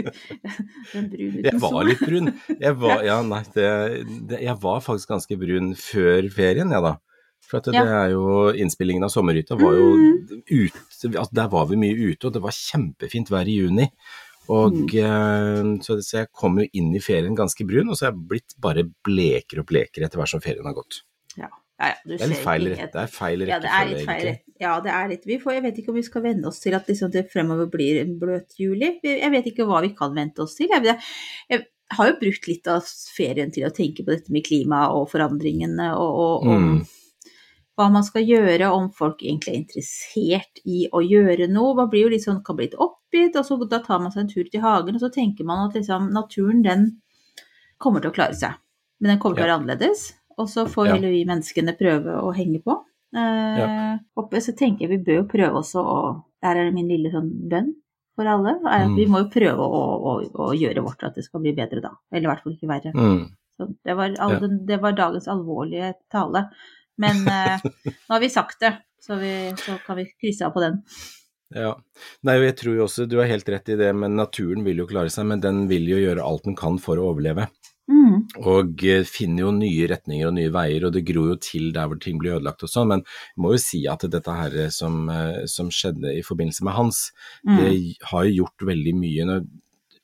Den 0.92 1.08
brun 1.12 1.36
uten 1.36 1.44
Jeg 1.46 1.60
var 1.62 1.84
litt 1.88 2.00
brun. 2.02 2.32
Jeg 2.60 2.76
var, 2.80 3.02
ja, 3.10 3.18
nei, 3.26 3.42
det, 3.54 3.68
det, 4.30 4.40
jeg 4.44 4.56
var 4.62 4.80
faktisk 4.84 5.12
ganske 5.12 5.38
brun 5.40 5.72
før 5.78 6.28
ferien, 6.34 6.72
jeg 6.72 6.86
da. 6.88 6.94
For 7.42 7.58
at 7.58 7.64
det 7.68 7.74
Ja. 7.74 7.84
er 8.06 8.10
jo 8.14 8.52
Innspillingen 8.54 9.04
av 9.04 9.10
Sommerhytta 9.12 9.56
var 9.60 9.74
jo 9.76 9.88
Mm. 9.92 10.42
ute 10.48 11.18
altså 11.18 11.34
Der 11.34 11.48
var 11.48 11.66
vi 11.66 11.76
mye 11.76 12.12
ute, 12.12 12.26
og 12.28 12.32
det 12.32 12.42
var 12.42 12.54
kjempefint 12.54 13.28
vær 13.34 13.44
i 13.50 13.58
juni. 13.60 13.90
Og 14.52 14.74
Mm. 14.76 14.92
eh, 15.00 15.72
så, 15.86 15.96
jeg 16.18 16.28
kom 16.36 16.58
jo 16.60 16.66
inn 16.76 16.90
i 16.94 17.00
ferien 17.00 17.36
ganske 17.38 17.64
brun, 17.66 17.88
og 17.88 17.96
så 17.96 18.06
er 18.08 18.12
jeg 18.12 18.28
blitt 18.28 18.54
bare 18.60 18.84
blekere 19.06 19.62
og 19.64 19.68
blekere 19.70 20.04
etter 20.08 20.20
hvert 20.20 20.28
som 20.34 20.42
ferien 20.44 20.66
har 20.68 20.74
gått. 20.76 21.00
Ja, 21.38 21.48
ja, 21.80 21.94
du 22.04 22.12
Det 22.16 22.20
er 22.26 22.28
litt 22.34 22.42
feil, 22.44 22.64
det 22.68 22.94
er 22.94 23.06
feil 23.10 23.46
Ja, 23.48 23.58
det 23.62 23.70
er 23.72 23.86
litt 23.88 24.04
feil. 24.06 24.20
egentlig. 24.20 24.32
rett- 24.32 24.48
Ja, 24.62 24.74
det 24.84 24.92
er 24.94 25.08
litt. 25.08 25.24
Vi 25.26 25.38
får, 25.42 25.52
jeg 25.56 25.62
vet 25.64 25.78
ikke 25.80 25.88
om 25.90 25.94
vi 25.96 26.02
skal 26.06 26.22
venne 26.22 26.46
oss 26.46 26.60
til 26.60 26.74
at 26.74 26.86
liksom 26.86 27.10
det 27.10 27.24
fremover 27.32 27.66
blir 27.70 28.00
en 28.02 28.18
bløt 28.20 28.52
juli. 28.60 29.00
Jeg 29.02 29.30
vet 29.32 29.46
ikke 29.50 29.66
hva 29.66 29.80
vi 29.82 29.88
kan 29.98 30.14
vente 30.14 30.38
oss 30.44 30.54
til. 30.54 30.68
Jeg, 30.70 30.84
jeg, 30.84 30.98
jeg 31.50 31.66
har 31.96 32.06
jo 32.12 32.18
brukt 32.20 32.46
litt 32.48 32.68
av 32.68 32.82
ferien 33.16 33.50
til 33.52 33.64
å 33.66 33.72
tenke 33.74 34.04
på 34.04 34.12
dette 34.14 34.30
med 34.30 34.44
klima 34.46 34.84
og 34.94 35.08
forandringene 35.10 35.90
og, 35.96 36.12
og 36.14 36.46
og 36.46 36.60
Mm. 36.60 36.86
Hva 37.82 37.90
man 37.92 38.06
skal 38.06 38.24
gjøre, 38.24 38.70
om 38.70 38.88
folk 38.94 39.22
egentlig 39.26 39.52
er 39.52 39.60
interessert 39.60 40.62
i 40.64 40.84
å 40.94 41.02
gjøre 41.02 41.50
noe. 41.50 41.74
Man 41.82 41.90
blir 41.92 42.06
jo 42.06 42.12
litt 42.14 42.24
sånn, 42.24 42.40
kan 42.46 42.58
bli 42.58 42.68
litt 42.68 42.78
oppgitt, 42.80 43.36
og 43.36 43.46
så 43.48 43.58
da 43.66 43.82
tar 43.84 44.00
man 44.02 44.14
seg 44.14 44.24
en 44.24 44.32
tur 44.32 44.48
til 44.48 44.64
hagen, 44.64 44.96
og 44.96 45.02
så 45.02 45.10
tenker 45.12 45.48
man 45.48 45.66
at 45.66 45.76
liksom 45.78 46.12
naturen, 46.14 46.62
den 46.64 46.88
kommer 47.82 48.02
til 48.02 48.12
å 48.12 48.16
klare 48.16 48.38
seg. 48.38 48.56
Men 49.02 49.14
den 49.14 49.20
kommer 49.22 49.36
til 49.36 49.44
å 49.44 49.48
være 49.48 49.58
annerledes, 49.58 50.06
og 50.38 50.48
så 50.48 50.64
får 50.70 50.94
heller 50.94 51.12
vi 51.12 51.26
menneskene 51.28 51.74
prøve 51.78 52.16
å 52.22 52.32
henge 52.36 52.62
på. 52.64 52.78
Eh, 53.12 53.98
oppe, 54.16 54.40
så 54.40 54.54
tenker 54.56 54.86
jeg 54.86 54.94
vi 54.94 55.04
bør 55.04 55.18
jo 55.18 55.24
prøve 55.28 55.58
også 55.60 55.82
å 55.84 55.96
Der 56.42 56.56
er 56.56 56.64
det 56.64 56.72
min 56.74 56.88
lille 56.88 57.10
sånn 57.12 57.28
bønn 57.50 57.68
for 58.18 58.26
alle. 58.26 58.56
Er 58.64 58.86
at 58.86 58.88
Mm. 58.88 58.96
Vi 58.96 59.04
må 59.06 59.20
jo 59.22 59.28
prøve 59.30 59.62
å, 59.62 59.82
å, 60.10 60.14
å 60.46 60.48
gjøre 60.58 60.82
vårt 60.82 61.04
at 61.06 61.14
det 61.14 61.22
skal 61.22 61.42
bli 61.44 61.52
bedre 61.54 61.80
da. 61.84 61.92
Eller 62.10 62.26
i 62.26 62.30
hvert 62.32 62.42
fall 62.42 62.56
ikke 62.56 62.70
verre. 62.70 62.90
Mm. 62.96 63.28
Så 63.56 63.68
det, 63.84 63.94
var 63.94 64.16
all, 64.18 64.38
det 64.66 64.78
var 64.82 64.96
dagens 64.98 65.28
alvorlige 65.30 65.92
tale. 66.10 66.48
Men 67.00 67.22
eh, 67.28 67.62
nå 67.86 68.12
har 68.14 68.20
vi 68.20 68.28
sagt 68.32 68.60
det, 68.60 68.74
så, 69.02 69.16
vi, 69.20 69.32
så 69.58 69.78
kan 69.86 69.96
vi 69.98 70.06
krysse 70.20 70.46
av 70.46 70.52
på 70.56 70.62
den. 70.64 70.82
Ja. 71.52 71.74
Nei, 72.24 72.38
og 72.38 72.46
jeg 72.46 72.56
tror 72.60 72.76
jo 72.78 72.84
også 72.86 73.04
du 73.10 73.18
har 73.20 73.28
helt 73.28 73.48
rett 73.52 73.68
i 73.72 73.76
det, 73.76 73.90
men 73.96 74.14
naturen 74.16 74.64
vil 74.64 74.78
jo 74.80 74.86
klare 74.88 75.10
seg, 75.12 75.26
men 75.28 75.42
den 75.44 75.66
vil 75.68 75.84
jo 75.90 75.98
gjøre 76.00 76.24
alt 76.24 76.46
den 76.48 76.56
kan 76.56 76.78
for 76.80 76.96
å 77.00 77.10
overleve. 77.12 77.48
Mm. 77.92 78.22
Og 78.46 78.84
eh, 78.88 79.02
finner 79.04 79.42
jo 79.44 79.50
nye 79.56 79.88
retninger 79.90 80.28
og 80.30 80.36
nye 80.38 80.52
veier, 80.54 80.86
og 80.86 80.94
det 80.94 81.02
gror 81.08 81.32
jo 81.34 81.38
til 81.42 81.72
der 81.74 81.90
hvor 81.90 81.98
ting 82.00 82.16
blir 82.22 82.36
ødelagt 82.38 82.62
og 82.64 82.70
sånn. 82.72 82.88
Men 82.94 83.02
jeg 83.04 83.42
må 83.44 83.50
jo 83.52 83.60
si 83.60 83.82
at 83.90 84.06
dette 84.12 84.36
her 84.38 84.56
som, 84.72 85.02
eh, 85.12 85.42
som 85.50 85.68
skjedde 85.74 86.14
i 86.16 86.22
forbindelse 86.24 86.64
med 86.68 86.76
Hans, 86.78 87.02
Mm. 87.44 87.56
det 87.58 87.74
har 88.12 88.24
jo 88.28 88.36
gjort 88.44 88.68
veldig 88.70 88.94
mye 89.02 89.26
nå- 89.28 89.42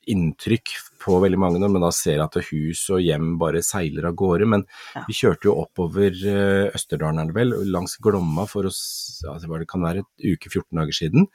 inntrykk 0.09 0.71
på 0.99 1.15
veldig 1.23 1.37
mange 1.39 1.59
når 1.61 1.71
man 1.71 1.83
da 1.85 1.89
ser 1.95 2.19
at 2.23 2.35
hus 2.49 2.81
og 2.91 2.99
hjem 3.01 3.37
bare 3.39 3.61
seiler 3.63 4.09
av 4.09 4.15
gårde. 4.19 4.47
Men 4.49 4.65
Ja. 4.95 5.03
vi 5.07 5.13
kjørte 5.15 5.47
jo 5.47 5.55
oppover 5.61 6.11
eh, 6.11 6.71
Østerdalen 6.75 7.21
er 7.23 7.29
det 7.31 7.35
vel, 7.37 7.53
langs 7.71 7.95
Glomma 8.03 8.45
for 8.49 8.67
å 8.67 8.73
ja, 8.73 9.37
det, 9.39 9.67
kan 9.69 9.81
være 9.85 10.03
et 10.03 10.27
uke 10.35 10.49
14 10.51 10.75
dager 10.79 10.95
siden. 10.95 11.27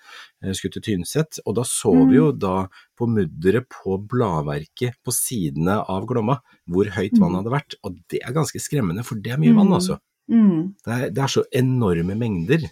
Jeg 0.45 0.59
skulle 0.59 0.77
til 0.77 0.85
Tynset, 0.89 1.41
og 1.47 1.57
da 1.57 1.65
så 1.69 1.93
vi 2.09 2.17
jo 2.19 2.31
da 2.33 2.67
på 2.99 3.09
mudderet 3.11 3.67
på 3.73 3.97
bladverket 4.11 4.99
på 5.05 5.13
sidene 5.15 5.81
av 5.89 6.07
Glomma 6.09 6.39
hvor 6.71 6.89
høyt 6.95 7.19
vannet 7.21 7.43
hadde 7.43 7.55
vært. 7.57 7.75
Og 7.85 7.99
det 8.13 8.21
er 8.25 8.33
ganske 8.37 8.61
skremmende, 8.63 9.05
for 9.05 9.17
det 9.21 9.33
er 9.35 9.41
mye 9.43 9.55
vann, 9.57 9.69
Mm. 9.73 9.79
altså. 9.81 9.99
Mm. 10.31 10.75
Det 10.85 10.93
er, 10.95 11.11
det 11.11 11.23
er 11.25 11.29
så 11.29 11.43
enorme 11.53 12.15
mengder. 12.17 12.63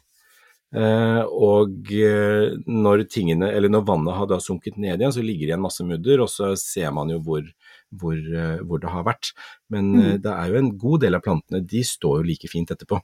Eh, 0.72 1.22
og 1.28 1.90
eh, 1.92 2.54
når 2.64 3.02
tingene, 3.12 3.50
eller 3.52 3.68
når 3.68 3.84
vannet 3.90 4.16
har 4.16 4.26
da 4.30 4.38
sunket 4.40 4.78
ned 4.80 4.96
igjen, 5.02 5.12
så 5.12 5.24
ligger 5.24 5.44
det 5.46 5.52
igjen 5.52 5.64
masse 5.66 5.84
mudder, 5.84 6.22
og 6.24 6.30
så 6.32 6.52
ser 6.56 6.90
man 6.96 7.12
jo 7.12 7.18
hvor, 7.26 7.44
hvor, 7.92 8.16
eh, 8.16 8.58
hvor 8.64 8.80
det 8.80 8.92
har 8.94 9.04
vært. 9.04 9.32
Men 9.68 9.92
Mm. 9.92 10.22
det 10.24 10.32
er 10.32 10.48
jo 10.48 10.60
en 10.62 10.70
god 10.78 11.00
del 11.04 11.14
av 11.14 11.22
plantene, 11.22 11.60
de 11.66 11.82
står 11.84 12.22
jo 12.22 12.28
like 12.30 12.48
fint 12.48 12.70
etterpå. 12.72 13.00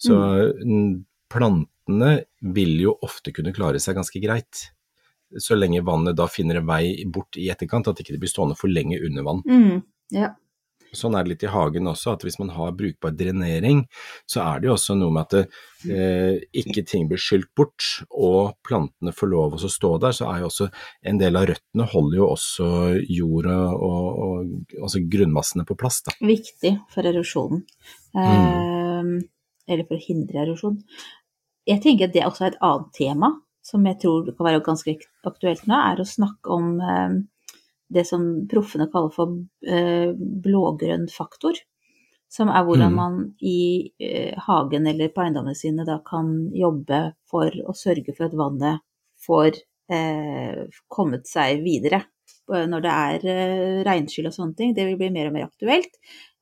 Så 0.00 0.14
mm, 0.64 1.04
plantene 1.28 2.12
vil 2.40 2.76
jo 2.80 2.94
ofte 3.02 3.32
kunne 3.34 3.52
klare 3.52 3.80
seg 3.82 3.96
ganske 3.98 4.22
greit. 4.22 4.70
Så 5.36 5.58
lenge 5.58 5.82
vannet 5.84 6.16
da 6.16 6.26
finner 6.26 6.56
en 6.58 6.66
vei 6.66 7.04
bort 7.06 7.36
i 7.36 7.50
etterkant, 7.50 7.88
at 7.88 8.00
ikke 8.00 8.14
det 8.14 8.20
blir 8.22 8.30
stående 8.32 8.56
for 8.58 8.70
lenge 8.70 8.98
under 9.04 9.22
vann. 9.26 9.42
Mm. 9.46 9.82
Ja. 10.14 10.30
Sånn 10.96 11.16
er 11.16 11.24
det 11.24 11.34
litt 11.34 11.44
i 11.46 11.50
hagen 11.52 11.88
også, 11.90 12.14
at 12.16 12.24
hvis 12.26 12.38
man 12.40 12.52
har 12.54 12.74
brukbar 12.76 13.14
drenering, 13.16 13.84
så 14.28 14.42
er 14.44 14.60
det 14.60 14.70
jo 14.70 14.76
også 14.76 14.96
noe 14.98 15.14
med 15.14 15.26
at 15.26 15.36
det, 15.36 15.42
eh, 15.94 16.40
ikke 16.62 16.84
ting 16.88 17.06
blir 17.10 17.20
skylt 17.20 17.50
bort, 17.56 17.86
og 18.10 18.56
plantene 18.66 19.14
får 19.16 19.32
lov 19.32 19.58
å 19.58 19.72
stå 19.72 19.92
der, 20.02 20.16
så 20.16 20.30
er 20.32 20.42
jo 20.42 20.50
også 20.50 20.70
en 21.10 21.20
del 21.20 21.38
av 21.40 21.48
røttene 21.50 21.88
holder 21.92 22.20
jo 22.20 22.30
også 22.30 22.70
jorda 23.06 23.58
og, 23.74 24.08
og, 24.10 24.54
og 24.76 24.88
altså 24.88 25.04
grunnmassene 25.12 25.66
på 25.68 25.78
plass. 25.78 26.02
Da. 26.06 26.16
Viktig 26.20 26.76
for 26.92 27.06
erosjonen. 27.10 27.64
Eh, 28.14 29.14
eller 29.70 29.86
for 29.86 29.96
å 29.96 30.02
hindre 30.02 30.44
erosjon. 30.44 30.80
Jeg 31.68 31.82
tenker 31.84 32.08
at 32.08 32.16
det 32.16 32.26
også 32.26 32.46
er 32.46 32.54
et 32.54 32.64
annet 32.66 32.92
tema 32.96 33.34
som 33.64 33.84
jeg 33.86 34.00
tror 34.02 34.28
kan 34.32 34.46
være 34.46 34.62
ganske 34.64 34.96
aktuelt 35.28 35.66
nå, 35.68 35.76
er 35.76 36.00
å 36.00 36.08
snakke 36.08 36.54
om 36.54 36.80
eh, 36.80 37.20
det 37.90 38.06
som 38.08 38.26
proffene 38.50 38.86
kaller 38.92 39.12
for 39.14 39.34
eh, 39.66 40.12
blågrønn 40.14 41.08
faktor. 41.10 41.58
Som 42.30 42.48
er 42.48 42.62
hvordan 42.62 42.92
Mm. 42.92 42.96
man 42.96 43.34
i 43.42 43.90
eh, 43.98 44.36
hagen 44.38 44.86
eller 44.86 45.10
på 45.10 45.24
eiendommene 45.24 45.58
sine 45.58 45.86
da 45.86 45.98
kan 46.06 46.50
jobbe 46.54 47.00
for 47.30 47.50
å 47.66 47.74
sørge 47.74 48.14
for 48.14 48.28
at 48.28 48.36
vannet 48.38 48.84
får 49.26 49.58
eh, 49.90 50.62
kommet 50.88 51.26
seg 51.26 51.64
videre. 51.66 52.04
Når 52.50 52.82
det 52.82 52.90
er 52.90 53.84
regnskyll 53.86 54.26
og 54.26 54.34
sånne 54.34 54.56
ting. 54.58 54.72
Det 54.74 54.82
vil 54.86 54.96
bli 54.98 55.10
mer 55.14 55.28
og 55.28 55.34
mer 55.36 55.44
aktuelt. 55.46 55.92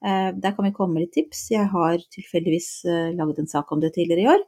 Eh, 0.04 0.30
der 0.38 0.52
kan 0.54 0.64
vi 0.64 0.70
komme 0.76 0.94
med 0.94 1.02
litt 1.06 1.12
tips. 1.16 1.48
Jeg 1.50 1.66
har 1.72 1.98
tilfeldigvis 2.14 2.68
lagd 2.86 3.16
laget 3.18 3.38
en 3.42 3.48
sak 3.50 3.72
om 3.72 3.80
det 3.82 3.92
tidligere 3.96 4.22
i 4.22 4.28
år, 4.30 4.44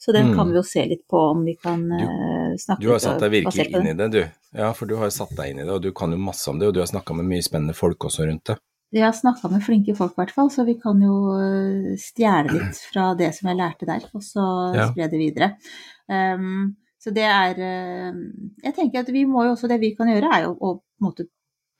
så 0.00 0.12
den 0.16 0.30
Mm. 0.30 0.34
kan 0.36 0.48
vi 0.48 0.54
jo 0.56 0.62
se 0.62 0.86
litt 0.88 1.06
på 1.08 1.18
om 1.30 1.44
vi 1.44 1.54
kan 1.60 1.82
du, 1.88 2.56
snakke 2.58 2.80
Du 2.80 2.88
har 2.88 2.94
litt 2.96 3.02
satt 3.02 3.20
deg 3.20 3.30
virkelig 3.30 3.66
inn 3.74 3.86
i 3.86 3.92
det, 3.94 4.10
du. 4.12 4.22
Ja, 4.54 4.72
for 4.72 4.86
du 4.86 4.96
har 4.96 5.10
satt 5.10 5.34
deg 5.36 5.50
inn 5.50 5.58
i 5.60 5.64
det, 5.64 5.70
og 5.72 5.82
du 5.82 5.92
kan 5.92 6.10
jo 6.10 6.16
masse 6.16 6.48
om 6.48 6.58
det, 6.58 6.68
og 6.68 6.74
du 6.74 6.80
har 6.80 6.86
snakka 6.88 7.14
med 7.14 7.26
mye 7.26 7.42
spennende 7.44 7.74
folk 7.76 7.98
også 8.08 8.24
rundt 8.26 8.44
det. 8.46 8.56
Jeg 8.94 9.02
har 9.02 9.12
snakka 9.12 9.50
med 9.50 9.62
flinke 9.66 9.96
folk, 9.96 10.12
i 10.12 10.20
hvert 10.22 10.30
fall, 10.30 10.48
så 10.54 10.64
vi 10.64 10.76
kan 10.80 11.00
jo 11.02 11.16
eh, 11.36 11.96
stjele 11.98 12.52
litt 12.54 12.78
fra 12.92 13.12
det 13.18 13.34
som 13.34 13.48
jeg 13.50 13.58
lærte 13.58 13.86
der, 13.86 14.04
og 14.14 14.22
så 14.22 14.44
Ja. 14.74 14.86
spre 14.92 15.08
det 15.10 15.18
videre. 15.18 15.56
Um, 16.08 16.76
så 17.00 17.12
det 17.12 17.24
er 17.24 17.58
eh, 17.60 18.12
Jeg 18.62 18.74
tenker 18.74 19.00
at 19.00 19.08
vi 19.12 19.24
må 19.24 19.44
jo 19.44 19.52
også 19.54 19.68
Det 19.68 19.80
vi 19.80 19.94
kan 19.96 20.06
gjøre, 20.08 20.30
er 20.32 20.42
jo 20.44 20.52
å 20.54 20.80
på 20.80 21.00
en 21.02 21.08
måte 21.10 21.26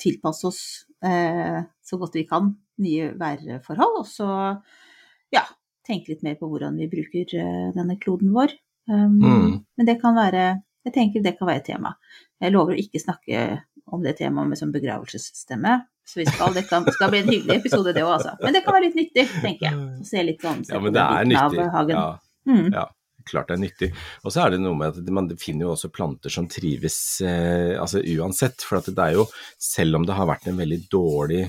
tilpasse 0.01 0.45
oss 0.45 0.85
eh, 1.05 1.63
så 1.85 1.99
godt 1.99 2.15
vi 2.15 2.25
kan 2.27 2.57
nye 2.83 3.13
værforhold, 3.21 4.01
og 4.01 4.07
så 4.09 4.29
ja, 5.35 5.43
tenke 5.87 6.13
litt 6.15 6.23
mer 6.27 6.35
på 6.41 6.49
hvordan 6.51 6.77
vi 6.81 6.89
bruker 6.91 7.35
eh, 7.39 7.69
denne 7.77 7.99
kloden 8.01 8.33
vår. 8.35 8.55
Um, 8.91 9.21
Mm. 9.23 9.53
Men 9.79 9.87
det 9.89 9.95
kan 10.03 10.13
være 10.15 10.61
Jeg 10.85 10.93
tenker 10.93 11.23
det 11.25 11.39
kan 11.39 11.49
være 11.49 11.63
et 11.63 11.65
tema. 11.71 11.95
Jeg 12.43 12.53
lover 12.53 12.75
å 12.75 12.81
ikke 12.83 13.01
snakke 13.01 13.63
om 13.89 14.03
det 14.05 14.19
temaet 14.19 14.51
med 14.51 14.59
sånn 14.61 14.73
begravelsesstemme. 14.75 15.79
Så 16.05 16.19
vi 16.21 16.27
skal, 16.29 16.53
det 16.53 16.67
kan, 16.69 16.85
skal 16.93 17.09
bli 17.09 17.23
en 17.23 17.31
hyggelig 17.31 17.57
episode, 17.63 17.95
det 17.97 18.03
òg, 18.05 18.19
altså. 18.19 18.35
Men 18.43 18.53
det 18.53 18.61
kan 18.67 18.75
være 18.77 18.91
litt 18.91 18.99
nyttig, 18.99 19.25
tenker 19.41 19.65
jeg. 19.71 19.79
Å 20.03 20.05
se 20.05 20.25
litt 20.27 20.45
sånn 20.45 20.61
Ja, 20.69 20.81
men 20.85 20.93
det 20.93 21.01
er 21.01 21.25
nyttig. 21.31 21.65
Ja, 21.95 22.19
Mm. 22.45 22.67
ja, 22.75 22.83
klart 23.25 23.49
det 23.49 23.55
er 23.57 23.63
nyttig. 23.63 23.89
Og 24.23 24.33
så 24.35 24.43
er 24.45 24.51
det 24.53 24.61
noe 24.61 24.77
med 24.77 24.93
at 24.99 25.09
man 25.17 25.31
finner 25.41 25.65
jo 25.65 25.73
også 25.73 25.89
planter 25.89 26.29
som 26.29 26.45
trives 26.53 26.99
eh, 27.25 27.81
altså 27.81 28.03
uansett. 28.05 28.61
For 28.61 28.77
at 28.83 28.91
det 28.93 29.01
er 29.07 29.17
jo, 29.17 29.25
selv 29.57 29.97
om 29.97 30.05
det 30.05 30.13
har 30.19 30.29
vært 30.29 30.45
en 30.53 30.61
veldig 30.61 30.83
dårlig 30.93 31.47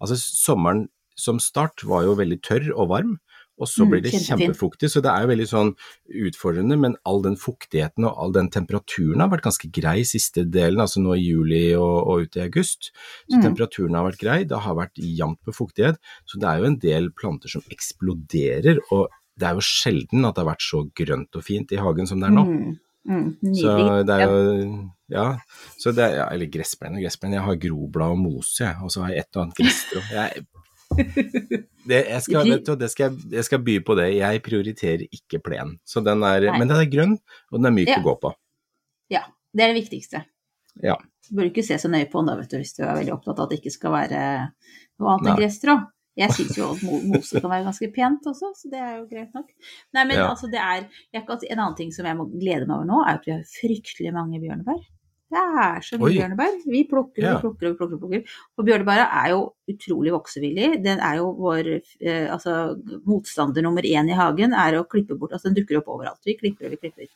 Altså 0.00 0.16
sommeren 0.20 0.88
som 1.16 1.38
start 1.40 1.82
var 1.88 2.04
jo 2.04 2.14
veldig 2.18 2.42
tørr 2.44 2.72
og 2.76 2.90
varm. 2.92 3.16
Og 3.56 3.64
så 3.72 3.86
Mm, 3.86 3.90
blir 3.90 4.02
det 4.04 4.10
mm, 4.12 4.24
kjempefuktig, 4.28 4.90
så 4.92 5.00
det 5.00 5.08
er 5.08 5.22
jo 5.24 5.30
veldig 5.30 5.46
sånn 5.48 5.70
utfordrende. 6.12 6.76
Men 6.76 6.96
all 7.08 7.22
den 7.24 7.38
fuktigheten 7.40 8.04
og 8.04 8.12
all 8.20 8.32
den 8.34 8.50
temperaturen 8.52 9.22
har 9.24 9.30
vært 9.32 9.46
ganske 9.46 9.70
grei 9.72 10.02
siste 10.04 10.44
delen, 10.44 10.82
altså 10.84 11.00
nå 11.00 11.14
i 11.16 11.22
juli 11.24 11.62
og, 11.72 12.04
og 12.04 12.26
ut 12.26 12.36
i 12.36 12.42
august. 12.44 12.90
Så 13.30 13.38
Mm. 13.38 13.46
temperaturen 13.48 13.94
har 13.96 14.04
vært 14.10 14.20
grei, 14.20 14.44
det 14.44 14.60
har 14.60 14.76
vært 14.76 15.00
jevnt 15.00 15.40
med 15.48 15.56
fuktighet. 15.56 15.96
Så 16.28 16.38
det 16.38 16.48
er 16.50 16.58
jo 16.60 16.68
en 16.68 16.78
del 16.84 17.08
planter 17.16 17.48
som 17.48 17.62
eksploderer, 17.72 18.78
og 18.92 19.08
det 19.38 19.48
er 19.48 19.54
jo 19.56 19.64
sjelden 19.64 20.24
at 20.28 20.34
det 20.36 20.44
har 20.44 20.52
vært 20.52 20.64
så 20.64 20.84
grønt 20.96 21.36
og 21.36 21.44
fint 21.44 21.72
i 21.72 21.80
hagen 21.80 22.06
som 22.06 22.20
det 22.20 22.28
er 22.28 22.36
nå. 22.36 22.44
Mm. 22.44 22.78
Mm. 23.06 23.54
Så 23.54 23.72
det 24.08 24.14
er 24.16 24.24
jo 24.26 24.90
Ja, 25.08 25.26
så 25.78 25.92
det 25.94 26.02
er, 26.02 26.14
ja, 26.18 26.24
eller 26.34 26.48
gressplen 26.50 26.96
og 26.98 27.02
gressplen. 27.04 27.32
Jeg 27.36 27.44
har 27.46 27.58
groblad 27.62 28.10
og 28.16 28.18
mose, 28.18 28.64
jeg, 28.64 28.74
og 28.82 28.90
så 28.90 29.04
har 29.04 29.12
jeg 29.14 29.22
et 29.22 29.36
og 29.38 29.42
annet 29.44 29.60
gresstrå. 29.60 30.00
Jeg, 30.10 30.46
det, 31.90 32.00
jeg, 32.10 32.22
skal, 32.24 32.50
du, 32.66 32.74
det 32.80 32.88
skal, 32.90 33.12
jeg- 33.14 33.32
jeg 33.38 33.44
skal 33.46 33.62
by 33.62 33.76
på 33.86 33.94
det. 33.98 34.08
Jeg 34.16 34.42
prioriterer 34.42 35.04
ikke 35.06 35.38
plen. 35.46 35.76
Så 35.86 36.02
den 36.02 36.22
er, 36.26 36.40
Nei. 36.50 36.58
men 36.58 36.68
den 36.70 36.76
er 36.82 36.90
grønn, 36.90 37.14
og 37.52 37.58
den 37.60 37.66
er 37.70 37.76
myk 37.78 37.92
Ja. 37.92 38.00
å 38.00 38.06
gå 38.08 38.16
på. 38.26 38.32
Ja, 39.14 39.22
det 39.54 39.62
er 39.64 39.72
det 39.74 39.78
viktigste. 39.84 40.24
Ja. 40.82 40.96
Du 41.28 41.36
bør 41.38 41.48
ikke 41.52 41.64
se 41.66 41.78
så 41.78 41.88
nøye 41.90 42.10
på 42.10 42.18
den 42.20 42.26
da, 42.32 42.36
vet 42.40 42.50
du, 42.50 42.58
hvis 42.58 42.74
du 42.76 42.82
er 42.84 42.94
veldig 42.98 43.14
opptatt 43.14 43.38
av 43.38 43.46
at 43.46 43.50
det 43.54 43.60
ikke 43.62 43.74
skal 43.78 43.94
være 43.94 44.20
noe 44.98 45.14
annet 45.14 45.30
enn 45.32 45.38
gresstrå. 45.40 45.76
Jeg 46.16 46.32
syns 46.32 46.56
jo 46.56 46.70
at 46.72 46.82
mose 47.04 47.40
kan 47.42 47.50
være 47.52 47.66
ganske 47.66 47.88
pent 47.92 48.24
også, 48.30 48.52
så 48.56 48.70
det 48.72 48.80
er 48.80 48.94
jo 48.98 49.06
greit 49.10 49.34
nok. 49.36 49.50
Nei, 49.92 50.04
men 50.04 50.16
Ja. 50.16 50.28
altså, 50.32 50.48
det 50.50 50.60
er 50.60 50.86
En 51.12 51.58
annen 51.58 51.76
ting 51.76 51.92
som 51.92 52.06
jeg 52.06 52.16
må 52.16 52.24
glede 52.32 52.66
meg 52.66 52.76
over 52.78 52.86
nå, 52.88 53.02
er 53.04 53.18
at 53.18 53.26
vi 53.26 53.32
har 53.32 53.42
fryktelig 53.44 54.12
mange 54.14 54.40
bjørnebær. 54.40 54.80
Det 55.26 55.42
er 55.42 55.80
så 55.82 55.98
mye 55.98 56.06
Oi. 56.06 56.14
bjørnebær. 56.14 56.52
Vi 56.70 56.84
plukker 56.86 57.24
og 57.26 57.42
vi 57.42 57.48
plukker 57.58 57.70
og 57.70 57.76
plukker. 57.76 57.98
plukker. 57.98 58.34
Og 58.56 58.64
bjørnebæra 58.68 59.06
er 59.24 59.30
jo 59.34 59.40
utrolig 59.68 60.12
voksevillig. 60.14 60.82
Den 60.84 61.00
er 61.02 61.16
jo 61.18 61.32
vår 61.34 61.66
eh, 62.00 62.30
altså, 62.32 62.78
motstander 63.04 63.62
nummer 63.62 63.82
én 63.82 64.08
i 64.08 64.14
hagen, 64.14 64.54
er 64.54 64.78
å 64.78 64.86
klippe 64.86 65.18
bort. 65.18 65.32
Altså 65.32 65.50
den 65.50 65.58
dukker 65.58 65.80
opp 65.80 65.88
overalt. 65.88 66.22
Vi 66.24 66.36
klipper 66.38 66.66
og 66.66 66.76
vi 66.76 66.76
klipper. 66.76 67.10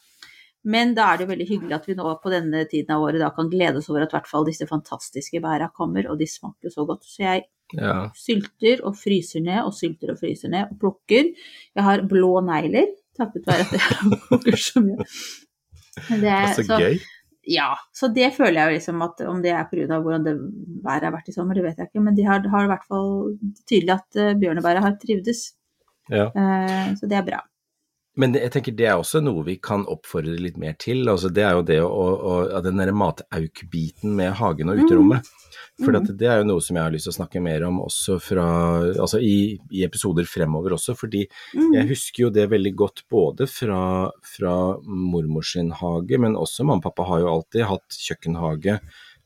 Men 0.64 0.92
da 0.94 1.06
er 1.08 1.16
det 1.18 1.24
jo 1.24 1.30
veldig 1.30 1.46
hyggelig 1.48 1.72
at 1.78 1.86
vi 1.88 1.94
nå 1.96 2.10
på 2.20 2.30
denne 2.32 2.64
tiden 2.68 2.92
av 2.92 3.02
året 3.06 3.22
da 3.22 3.30
kan 3.32 3.48
glede 3.48 3.80
oss 3.80 3.88
over 3.88 4.02
at 4.04 4.12
i 4.12 4.16
hvert 4.18 4.28
fall 4.28 4.44
disse 4.44 4.66
fantastiske 4.68 5.40
bæra 5.40 5.70
kommer, 5.72 6.04
og 6.10 6.18
de 6.20 6.26
smaker 6.28 6.68
så 6.72 6.84
godt. 6.88 7.04
Så 7.08 7.22
jeg 7.24 7.46
Ja. 7.72 8.10
sylter 8.18 8.80
og 8.84 8.96
fryser 8.98 9.40
ned 9.40 9.62
og 9.62 9.72
sylter 9.72 10.10
og 10.10 10.18
fryser 10.18 10.50
ned 10.50 10.72
og 10.72 10.78
plukker. 10.82 11.28
Jeg 11.76 11.84
har 11.86 12.02
blå 12.02 12.40
negler, 12.42 12.88
takket 13.16 13.46
være 13.46 13.62
at 13.62 13.72
jeg 13.78 14.18
plukker 14.28 14.56
så 14.58 14.82
mye. 14.82 15.06
Men 16.10 16.20
det 16.20 16.26
Det 16.26 16.32
er, 16.34 16.62
så 16.62 16.78
gøy. 16.80 16.98
ja, 17.48 17.74
så 17.94 18.08
det 18.12 18.32
føler 18.34 18.58
jeg 18.60 18.66
jo 18.68 18.74
liksom 18.74 19.02
at 19.06 19.20
om 19.26 19.40
det 19.42 19.52
er 19.54 19.64
pga. 19.70 20.00
hvordan 20.00 20.24
det 20.24 20.34
været 20.84 21.02
har 21.06 21.12
vært 21.14 21.28
i 21.28 21.32
sommer, 21.32 21.54
det 21.54 21.62
vet 21.64 21.78
jeg 21.78 21.88
ikke, 21.88 22.02
men 22.02 22.16
de 22.16 22.26
har, 22.26 22.42
har 22.48 22.64
i 22.64 22.72
hvert 22.74 22.86
fall 22.88 23.38
tydelig 23.70 23.94
at 23.96 24.18
uh, 24.18 24.34
bjørnebæret 24.40 24.82
har 24.82 24.98
trivdes. 25.00 25.54
Ja. 26.10 26.26
Uh, 26.34 26.96
så 26.98 27.06
det 27.06 27.16
er 27.16 27.22
bra. 27.24 27.40
Men 28.20 28.34
jeg 28.36 28.52
tenker 28.52 28.74
det 28.76 28.86
er 28.90 28.98
også 29.00 29.22
noe 29.24 29.44
vi 29.46 29.54
kan 29.62 29.86
oppfordre 29.88 30.36
litt 30.36 30.58
mer 30.60 30.74
til. 30.82 31.06
altså 31.08 31.30
Det 31.32 31.44
er 31.46 31.54
jo 31.56 31.62
det 31.66 31.78
å, 31.82 31.88
å, 31.90 32.34
å 32.58 32.62
den 32.64 32.80
derre 32.82 32.92
matauk-biten 32.96 34.12
med 34.18 34.34
hagen 34.40 34.72
og 34.72 34.82
uterommet. 34.84 35.28
For 35.80 35.96
at 35.96 36.10
det 36.20 36.26
er 36.28 36.42
jo 36.42 36.48
noe 36.50 36.60
som 36.60 36.76
jeg 36.76 36.84
har 36.84 36.92
lyst 36.92 37.06
til 37.08 37.14
å 37.14 37.16
snakke 37.16 37.40
mer 37.40 37.62
om 37.64 37.78
også 37.80 38.18
fra, 38.20 38.44
altså 39.00 39.20
i, 39.24 39.56
i 39.72 39.84
episoder 39.86 40.28
fremover 40.28 40.74
også. 40.76 40.92
Fordi 40.98 41.22
Mm. 41.56 41.72
jeg 41.74 41.88
husker 41.88 42.22
jo 42.26 42.30
det 42.30 42.44
veldig 42.50 42.72
godt 42.76 43.00
både 43.10 43.46
fra, 43.50 44.10
fra 44.22 44.52
mormor 44.84 45.42
sin 45.46 45.70
hage, 45.74 46.18
men 46.20 46.36
også 46.36 46.64
mamma 46.66 46.78
og 46.82 46.84
pappa 46.90 47.06
har 47.08 47.22
jo 47.22 47.30
alltid 47.32 47.64
hatt 47.70 47.96
kjøkkenhage. 47.96 48.76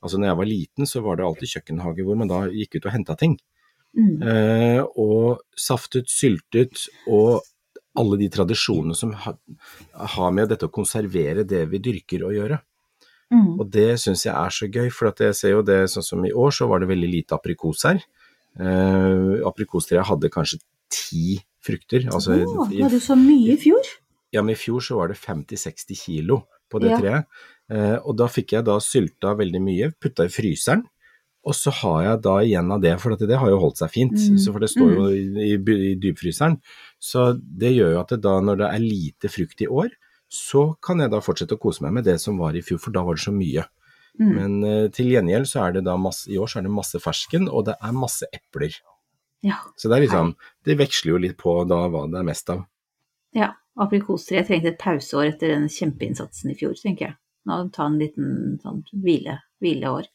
Altså 0.01 0.17
når 0.21 0.29
jeg 0.31 0.39
var 0.39 0.49
liten 0.49 0.87
så 0.89 1.01
var 1.03 1.17
det 1.19 1.25
alltid 1.27 1.51
kjøkkenhage 1.55 2.05
hvor 2.07 2.17
man 2.19 2.31
da 2.31 2.45
gikk 2.53 2.79
ut 2.79 2.87
og 2.87 2.95
henta 2.95 3.17
ting. 3.19 3.35
Mm. 3.95 4.15
Eh, 4.23 4.81
og 4.99 5.43
saftet, 5.59 6.09
syltet 6.11 6.87
og 7.07 7.43
alle 7.95 8.17
de 8.21 8.29
tradisjonene 8.31 8.95
som 8.97 9.13
har, 9.25 9.37
har 10.15 10.31
med 10.35 10.49
dette 10.51 10.67
å 10.67 10.73
konservere 10.73 11.45
det 11.47 11.63
vi 11.71 11.79
dyrker 11.83 12.25
å 12.27 12.33
gjøre. 12.35 12.59
Mm. 13.33 13.55
Og 13.59 13.65
det 13.73 13.95
syns 14.03 14.25
jeg 14.27 14.35
er 14.35 14.53
så 14.53 14.67
gøy, 14.69 14.89
for 14.93 15.09
at 15.09 15.23
jeg 15.23 15.35
ser 15.37 15.55
jo 15.55 15.63
det 15.65 15.79
sånn 15.91 16.05
som 16.05 16.25
i 16.27 16.33
år, 16.33 16.53
så 16.53 16.67
var 16.69 16.83
det 16.83 16.91
veldig 16.91 17.09
lite 17.09 17.35
aprikos 17.37 17.85
her. 17.87 18.03
Eh, 18.59 19.41
aprikostreet 19.49 20.05
hadde 20.07 20.29
kanskje 20.31 20.61
ti 20.93 21.39
frukter. 21.65 22.05
Altså, 22.13 22.37
oh, 22.45 22.67
du 22.69 22.77
hadde 22.83 23.01
så 23.03 23.17
mye 23.19 23.55
i 23.55 23.59
fjor. 23.59 23.87
ja, 24.31 24.43
men 24.43 24.53
i 24.53 24.59
fjor 24.59 24.83
så 24.83 24.99
var 24.99 25.09
det 25.09 25.17
50-60 25.17 25.97
kilo 26.05 26.43
på 26.69 26.79
det 26.83 26.91
Ja. 26.91 26.99
treet. 26.99 27.25
Eh, 27.71 27.97
og 28.05 28.15
da 28.19 28.27
fikk 28.29 28.53
jeg 28.53 28.65
da 28.67 28.77
sylta 28.79 29.33
veldig 29.35 29.61
mye, 29.63 29.91
putta 29.99 30.25
i 30.27 30.29
fryseren. 30.29 30.83
Og 31.45 31.53
så 31.53 31.69
har 31.81 31.99
jeg 32.03 32.21
da 32.25 32.35
igjen 32.41 32.71
av 32.73 32.81
det, 32.81 32.95
for 33.01 33.13
at 33.13 33.21
det 33.29 33.37
har 33.37 33.51
jo 33.51 33.59
holdt 33.61 33.77
seg 33.77 33.91
fint, 33.93 34.15
Mm. 34.17 34.37
så 34.41 34.51
for 34.51 34.63
det 34.63 34.71
står 34.71 34.93
jo 34.95 35.03
i, 35.13 35.53
i, 35.53 35.75
i 35.91 35.93
dypfryseren. 36.01 36.57
Så 36.99 37.39
det 37.39 37.75
gjør 37.75 37.91
jo 37.93 37.99
at 38.01 38.09
det 38.15 38.21
da 38.23 38.39
når 38.41 38.57
det 38.63 38.69
er 38.71 38.81
lite 38.81 39.29
frukt 39.29 39.61
i 39.61 39.67
år, 39.69 39.93
så 40.27 40.73
kan 40.81 40.99
jeg 40.99 41.11
da 41.13 41.21
fortsette 41.21 41.53
å 41.53 41.61
kose 41.61 41.83
meg 41.85 41.93
med 41.99 42.07
det 42.09 42.17
som 42.19 42.39
var 42.41 42.57
i 42.57 42.63
fjor, 42.65 42.79
for 42.81 42.95
da 42.95 43.03
var 43.05 43.19
det 43.19 43.21
så 43.27 43.33
mye. 43.35 43.67
Mm. 44.17 44.31
Men 44.33 44.55
uh, 44.63 44.87
til 44.89 45.11
gjengjeld 45.13 45.47
så 45.51 45.67
er 45.67 45.77
det 45.77 45.83
da 45.85 45.97
masse, 46.01 46.25
i 46.31 46.39
år 46.41 46.49
så 46.49 46.59
er 46.59 46.65
det 46.65 46.73
masse 46.73 46.99
fersken, 47.03 47.45
og 47.51 47.67
det 47.69 47.75
er 47.77 47.93
masse 47.93 48.25
epler. 48.33 48.73
Ja. 49.45 49.59
Så 49.77 49.91
det 49.91 49.99
er 49.99 50.05
liksom, 50.07 50.33
det 50.65 50.79
veksler 50.79 51.13
jo 51.13 51.21
litt 51.21 51.37
på 51.37 51.53
da 51.69 51.83
hva 51.93 52.07
det 52.09 52.17
er 52.23 52.25
mest 52.25 52.49
av. 52.49 52.65
ja. 53.37 53.51
aprikostreet 53.77 54.47
trengte 54.47 54.71
et 54.71 54.79
pauseår 54.79 55.33
etter 55.33 55.51
den 55.51 55.65
kjempeinnsatsen 55.69 56.53
i 56.53 56.55
fjor, 56.55 56.73
tenker 56.79 57.09
jeg. 57.09 57.15
Nå 57.45 57.57
ta 57.75 57.85
en 57.89 57.97
liten 57.99 58.55
sånn 58.63 58.81
hvile, 59.03 59.41
hvileår. 59.61 60.07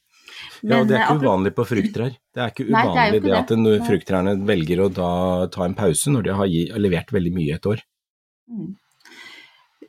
Ja, 0.63 0.81
og 0.81 0.89
det 0.89 0.97
er 0.97 1.01
ikke 1.05 1.15
apro- 1.17 1.25
uvanlig 1.25 1.53
på 1.57 1.65
frukttrær. 1.69 2.13
Det 2.35 2.41
er 2.45 2.49
ikke 2.53 2.65
Nei, 2.71 2.83
det 2.83 2.91
uvanlig 2.91 3.17
ikke 3.21 3.31
det 3.31 3.39
at 3.81 3.87
frukttrærne 3.89 4.33
velger 4.47 4.79
å 4.85 4.89
da 4.95 5.11
ta 5.55 5.61
en 5.65 5.75
pause 5.75 6.07
når 6.15 6.23
de 6.29 6.33
har 6.41 6.47
gi, 6.53 6.63
levert 6.77 7.11
veldig 7.13 7.33
mye 7.35 7.55
et 7.57 7.67
år. 7.67 7.79
Mm. 8.51 8.71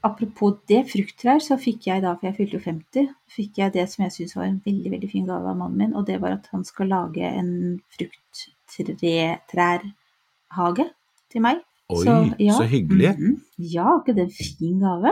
Apropos 0.03 0.55
det, 0.67 0.79
frukttrær, 0.89 1.39
så 1.45 1.57
fikk 1.61 1.85
jeg 1.91 2.01
da, 2.01 2.15
for 2.17 2.25
jeg 2.31 2.35
fylte 2.39 2.57
jo 2.57 2.63
50, 2.63 3.09
fikk 3.29 3.57
jeg 3.61 3.73
det 3.75 3.83
som 3.91 4.03
jeg 4.07 4.11
syns 4.15 4.33
var 4.35 4.45
en 4.47 4.61
veldig 4.65 4.91
veldig 4.95 5.09
fin 5.11 5.25
gave 5.27 5.47
av 5.51 5.57
mannen 5.59 5.77
min, 5.77 5.93
og 5.95 6.05
det 6.07 6.17
var 6.23 6.31
at 6.39 6.47
han 6.55 6.63
skal 6.65 6.87
lage 6.89 7.21
en 7.21 7.51
frukttrærhage 7.93 10.85
til 11.31 11.41
meg. 11.45 11.57
Oi, 11.91 12.05
ja. 12.39 12.53
så 12.55 12.63
hyggelig. 12.71 13.09
Mhm. 13.17 13.33
Ja, 13.59 13.83
er 13.91 13.99
ikke 14.01 14.15
det 14.15 14.23
en 14.29 14.35
fin 14.37 14.79
gave? 14.79 15.11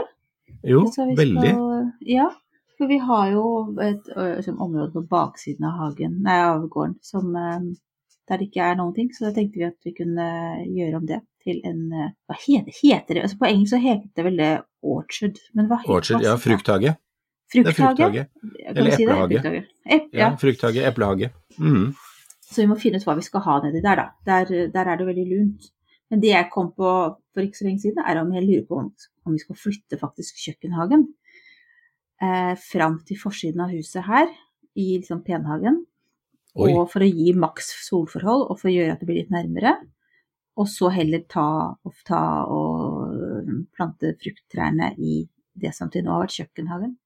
Jo, 0.64 0.86
veldig. 0.98 1.52
skal- 1.54 1.92
ja, 2.08 2.30
for 2.80 2.88
vi 2.88 2.98
har 3.04 3.30
jo 3.34 3.44
et 3.84 4.08
ø, 4.16 4.26
område 4.56 4.94
på 4.96 5.04
baksiden 5.12 5.68
av 5.68 5.78
hagen, 5.84 6.14
nei, 6.24 6.38
av 6.48 6.64
gården 6.72 6.96
som, 7.04 7.34
der 7.36 8.40
det 8.40 8.48
ikke 8.48 8.64
er 8.72 8.78
noen 8.80 8.96
ting, 8.96 9.10
så 9.12 9.28
da 9.28 9.34
tenkte 9.36 9.60
vi 9.60 9.68
at 9.68 9.78
vi 9.84 9.94
kunne 9.98 10.30
gjøre 10.72 11.02
om 11.02 11.06
det 11.10 11.20
til 11.44 11.60
en 11.68 11.86
Hva 11.92 12.36
heter, 12.40 12.72
heter 12.82 13.16
det? 13.18 13.24
Altså 13.26 13.40
på 13.40 13.48
engelsk 13.50 13.74
så 13.76 13.80
heter 13.84 14.10
det 14.16 14.26
vel 14.26 14.40
det 14.40 14.52
orchard, 14.84 15.40
men 15.56 15.68
hva 15.70 15.80
heter 15.84 15.96
Orchard, 15.98 16.24
ja, 16.26 16.36
frukthage. 16.40 16.96
Det 17.50 17.64
Frukthage? 17.74 17.98
frukthage. 17.98 18.26
Eller 18.70 18.92
si 18.94 19.04
eplehage. 19.08 19.40
Frukthage. 19.42 19.64
Ep, 19.86 20.08
Ja, 20.14 20.20
ja. 20.20 20.30
frukthage, 20.38 20.84
eplehage. 20.86 21.32
Mm. 21.58 21.88
Så 22.50 22.62
vi 22.62 22.68
må 22.70 22.78
finne 22.82 23.00
ut 23.02 23.06
hva 23.08 23.16
vi 23.18 23.26
skal 23.26 23.42
ha 23.46 23.56
nedi 23.64 23.82
der, 23.82 23.96
da. 24.04 24.06
Der, 24.26 24.52
der 24.74 24.92
er 24.92 25.00
det 25.00 25.08
veldig 25.08 25.26
lunt. 25.32 25.72
Men 26.10 26.22
det 26.22 26.30
jeg 26.32 26.50
kom 26.54 26.72
på 26.78 26.92
for 27.34 27.42
ikke 27.46 27.58
så 27.58 27.66
lenge 27.68 27.82
siden, 27.84 28.04
er 28.06 28.22
om 28.22 28.32
jeg 28.34 28.46
lurer 28.46 28.66
på 28.70 28.78
om, 28.84 28.92
om 29.26 29.34
vi 29.34 29.42
skal 29.42 29.58
flytte 29.58 29.98
faktisk 30.02 30.40
kjøkkenhagen 30.46 31.08
eh, 32.22 32.56
fram 32.60 33.00
til 33.08 33.18
forsiden 33.22 33.62
av 33.66 33.70
huset 33.74 34.04
her, 34.08 34.28
i 34.76 34.98
liksom 35.00 35.24
penhagen. 35.26 35.86
Oi, 36.60 36.72
Og 36.74 36.90
for 36.92 37.04
å 37.06 37.08
gi 37.10 37.34
maks 37.38 37.70
solforhold, 37.88 38.48
og 38.52 38.60
for 38.60 38.70
å 38.70 38.74
gjøre 38.74 38.94
at 38.96 39.00
det 39.02 39.08
blir 39.10 39.20
litt 39.22 39.32
nærmere. 39.34 39.76
Og 40.60 40.68
så 40.68 40.90
heller 40.92 41.22
ta 41.30 41.76
ta 42.06 42.22
og 42.52 43.68
plante 43.78 44.14
frukttrærne 44.20 44.94
i 45.00 45.22
det 45.56 45.72
som 45.76 45.90
til 45.92 46.04
nå 46.04 46.12
har 46.12 46.26
vært 46.26 46.36
kjøkkenhagen. 46.40 46.98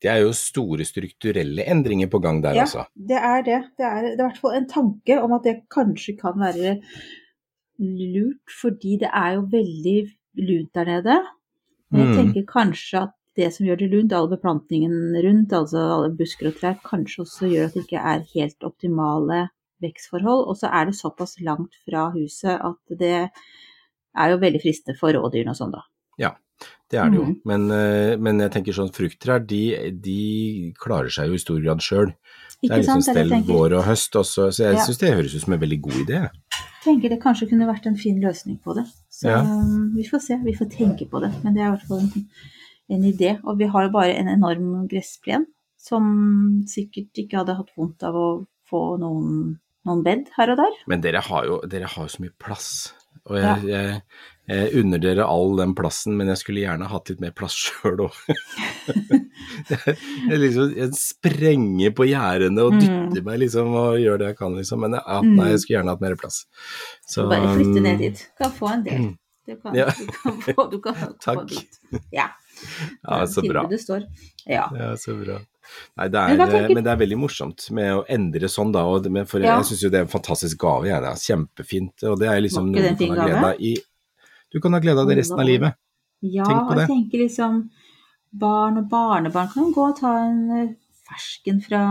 det 0.00 0.08
er 0.10 0.20
jo 0.22 0.30
store 0.32 0.84
strukturelle 0.88 1.64
endringer 1.68 2.08
på 2.08 2.20
gang 2.22 2.38
der, 2.42 2.54
Ja, 2.54 2.62
altså. 2.62 2.86
det 2.96 3.18
er 3.18 3.42
det. 3.42 3.58
Det 3.76 3.84
er, 3.84 4.02
det 4.02 4.12
er 4.12 4.14
i 4.14 4.28
hvert 4.28 4.38
fall 4.40 4.54
en 4.56 4.66
tanke 4.68 5.18
om 5.22 5.32
at 5.36 5.42
det 5.44 5.56
kanskje 5.68 6.14
kan 6.18 6.38
være 6.40 6.78
lurt, 7.78 8.48
fordi 8.60 8.96
det 9.02 9.10
er 9.12 9.34
jo 9.36 9.42
veldig 9.52 9.98
lunt 10.48 10.74
der 10.74 10.84
nede. 10.88 11.18
Men 11.90 12.00
jeg 12.00 12.08
Mm. 12.08 12.16
tenker 12.34 12.46
kanskje 12.52 13.02
at 13.02 13.12
det 13.40 13.48
som 13.56 13.66
gjør 13.66 13.80
det 13.80 13.88
lunt, 13.94 14.12
all 14.16 14.28
beplantningen 14.30 15.16
rundt, 15.24 15.52
altså 15.56 15.80
alle 15.96 16.12
busker 16.18 16.50
og 16.52 16.58
trær, 16.60 16.76
kanskje 16.84 17.24
også 17.24 17.48
gjør 17.50 17.70
at 17.70 17.78
det 17.78 17.86
ikke 17.86 18.04
er 18.12 18.26
helt 18.34 18.68
optimale 18.68 19.40
vekstforhold. 19.80 20.44
Og 20.52 20.58
så 20.60 20.68
er 20.70 20.90
det 20.90 20.98
såpass 21.00 21.38
langt 21.44 21.74
fra 21.86 22.10
huset 22.14 22.52
at 22.60 22.98
det 23.00 23.14
er 24.18 24.32
jo 24.34 24.40
veldig 24.42 24.60
fristende 24.62 24.98
for 24.98 25.14
rådyrene 25.16 25.54
og 25.54 25.58
sånn, 25.58 25.72
da. 25.74 25.84
Ja, 26.20 26.34
Det 26.90 26.98
er 26.98 27.08
det 27.08 27.16
jo. 27.16 27.24
Mm. 27.24 27.36
Men, 27.46 27.62
eh, 27.72 28.16
men 28.20 28.40
jeg 28.42 28.50
tenker 28.52 28.74
sånn 28.76 28.90
frukttrær, 28.92 29.40
de, 29.48 29.60
de 30.04 30.72
klarer 30.76 31.08
seg 31.14 31.30
jo 31.30 31.38
i 31.38 31.40
stor 31.40 31.60
grad 31.62 31.80
sjøl. 31.80 32.10
Det 32.60 32.68
er 32.68 32.82
liksom 32.82 33.00
sant? 33.00 33.14
Stell 33.16 33.30
vår 33.48 33.76
og 33.78 33.84
høst 33.86 34.18
også, 34.20 34.50
så 34.52 34.66
jeg 34.66 34.74
Ja. 34.76 34.82
syns 34.84 34.98
det 35.00 35.14
høres 35.14 35.34
ut 35.36 35.44
som 35.46 35.54
en 35.54 35.60
veldig 35.62 35.78
god 35.86 36.00
idé. 36.02 36.18
Jeg 36.26 36.82
tenker 36.84 37.08
det 37.14 37.20
kanskje 37.22 37.48
kunne 37.48 37.68
vært 37.70 37.86
en 37.86 37.96
fin 37.96 38.18
løsning 38.20 38.58
på 38.60 38.74
det. 38.76 38.84
Så 39.08 39.30
Ja. 39.30 39.40
um, 39.40 39.94
vi 39.96 40.02
får 40.04 40.20
se, 40.26 40.36
vi 40.44 40.52
får 40.58 40.68
tenke 40.74 41.08
på 41.08 41.20
det. 41.22 41.30
Men 41.44 41.54
det 41.54 41.62
er 41.62 41.68
i 41.70 41.76
hvert 41.76 41.88
fall 41.88 42.00
en, 42.00 42.26
en 42.90 43.04
idé. 43.08 43.38
Og 43.44 43.58
vi 43.58 43.66
har 43.70 43.86
jo 43.86 43.92
bare 43.94 44.14
en 44.18 44.28
enorm 44.28 44.86
gressplen 44.90 45.46
som 45.80 46.64
sikkert 46.68 47.16
ikke 47.22 47.38
hadde 47.40 47.56
hatt 47.56 47.70
vondt 47.76 48.02
av 48.04 48.14
å 48.14 48.28
få 48.68 48.98
noen, 49.00 49.58
noen 49.88 50.02
bed 50.04 50.28
her 50.36 50.50
og 50.52 50.58
der. 50.60 50.74
Men 50.86 51.00
dere 51.00 51.22
har 51.24 51.46
jo, 51.48 51.60
dere 51.66 51.88
har 51.88 52.04
jo 52.04 52.12
så 52.16 52.20
mye 52.26 52.34
plass. 52.38 52.92
Og 53.30 53.36
Ja. 53.38 53.56
jeg, 53.56 53.68
jeg, 53.68 54.02
jeg 54.50 54.74
unner 54.82 54.98
dere 55.02 55.24
all 55.28 55.56
den 55.58 55.74
plassen, 55.74 56.16
men 56.16 56.28
jeg 56.28 56.38
skulle 56.40 56.60
gjerne 56.62 56.86
hatt 56.88 57.08
litt 57.10 57.20
mer 57.20 57.32
plass 57.36 57.54
sjøl 57.54 58.04
òg. 58.06 58.14
jeg, 59.70 60.38
liksom, 60.44 60.72
jeg 60.76 60.90
sprenger 60.98 61.94
på 61.96 62.06
gjerdene 62.10 62.64
og 62.66 62.76
Mm. 62.76 62.80
dytter 63.10 63.24
meg 63.26 63.40
liksom 63.42 63.72
og 63.76 63.98
gjør 64.00 64.18
det 64.22 64.28
jeg 64.32 64.38
kan, 64.38 64.54
liksom. 64.56 64.80
Men 64.84 64.98
ja, 64.98 65.20
Mm. 65.22 65.34
nei, 65.36 65.48
jeg 65.50 65.60
skulle 65.60 65.78
gjerne 65.78 65.94
hatt 65.94 66.00
mer 66.04 66.16
plass. 66.16 66.44
Så, 67.06 67.28
Bare 67.28 67.54
flytte 67.56 67.82
ned 67.82 67.98
dit. 67.98 68.22
Du 68.38 68.44
kan 68.44 68.52
få 68.52 68.72
en 68.74 68.84
del. 68.84 68.98
Mm. 69.00 69.18
Du 69.46 69.56
kan, 69.56 69.74
Ja. 69.74 69.86
du 69.90 70.06
kan 70.22 70.40
få, 70.42 70.70
du 70.70 70.78
kan 70.80 70.94
få 70.94 71.08
Takk. 71.24 71.46
dit. 71.48 71.78
Ja. 72.12 72.28
Ja, 73.08 73.24
så 73.26 73.42
bra. 73.46 73.66
Det 73.70 73.78
står. 73.82 74.04
Ja. 74.46 74.66
Ja, 74.76 74.90
så 75.00 75.14
bra. 75.20 75.38
Nei, 76.00 76.08
det 76.10 76.18
er, 76.18 76.36
tenker- 76.40 76.74
men 76.74 76.82
det 76.84 76.90
er 76.92 76.98
veldig 76.98 77.18
morsomt 77.20 77.68
med 77.76 77.92
å 77.94 78.04
endre 78.10 78.48
sånn, 78.50 78.72
da. 78.74 78.82
Og 78.90 79.04
det, 79.04 79.12
for 79.30 79.38
Ja. 79.44 79.56
jeg 79.60 79.68
syns 79.70 79.82
jo 79.84 79.90
det 79.92 80.00
er 80.00 80.06
en 80.08 80.12
fantastisk 80.14 80.58
gave, 80.58 80.88
jeg. 80.88 81.00
Det 81.04 81.10
er 81.12 81.22
kjempefint. 81.28 82.02
Og 82.10 82.18
det 82.18 82.28
er 82.32 82.40
liksom 82.42 82.72
noe 82.72 82.90
du 82.94 83.06
kan 83.06 83.16
ha 83.16 83.26
glede 83.28 83.44
av 83.54 83.60
i 83.60 83.76
Du 84.52 84.58
kan 84.60 84.72
ha 84.74 84.80
glede 84.82 84.98
av 84.98 85.06
det 85.06 85.16
resten 85.20 85.38
av 85.38 85.46
livet. 85.46 85.74
Ja, 86.22 86.44
Tenk 86.44 86.58
på 86.66 86.72
og 86.74 86.78
jeg 86.80 86.88
tenker 86.90 87.18
liksom 87.22 87.70
barn 88.32 88.78
og 88.78 88.88
barnebarn 88.90 89.48
kan 89.52 89.70
gå 89.72 89.84
og 89.92 89.96
ta 90.00 90.10
en 90.26 90.40
eh, 90.56 90.72
fersken 91.10 91.60
fra, 91.62 91.82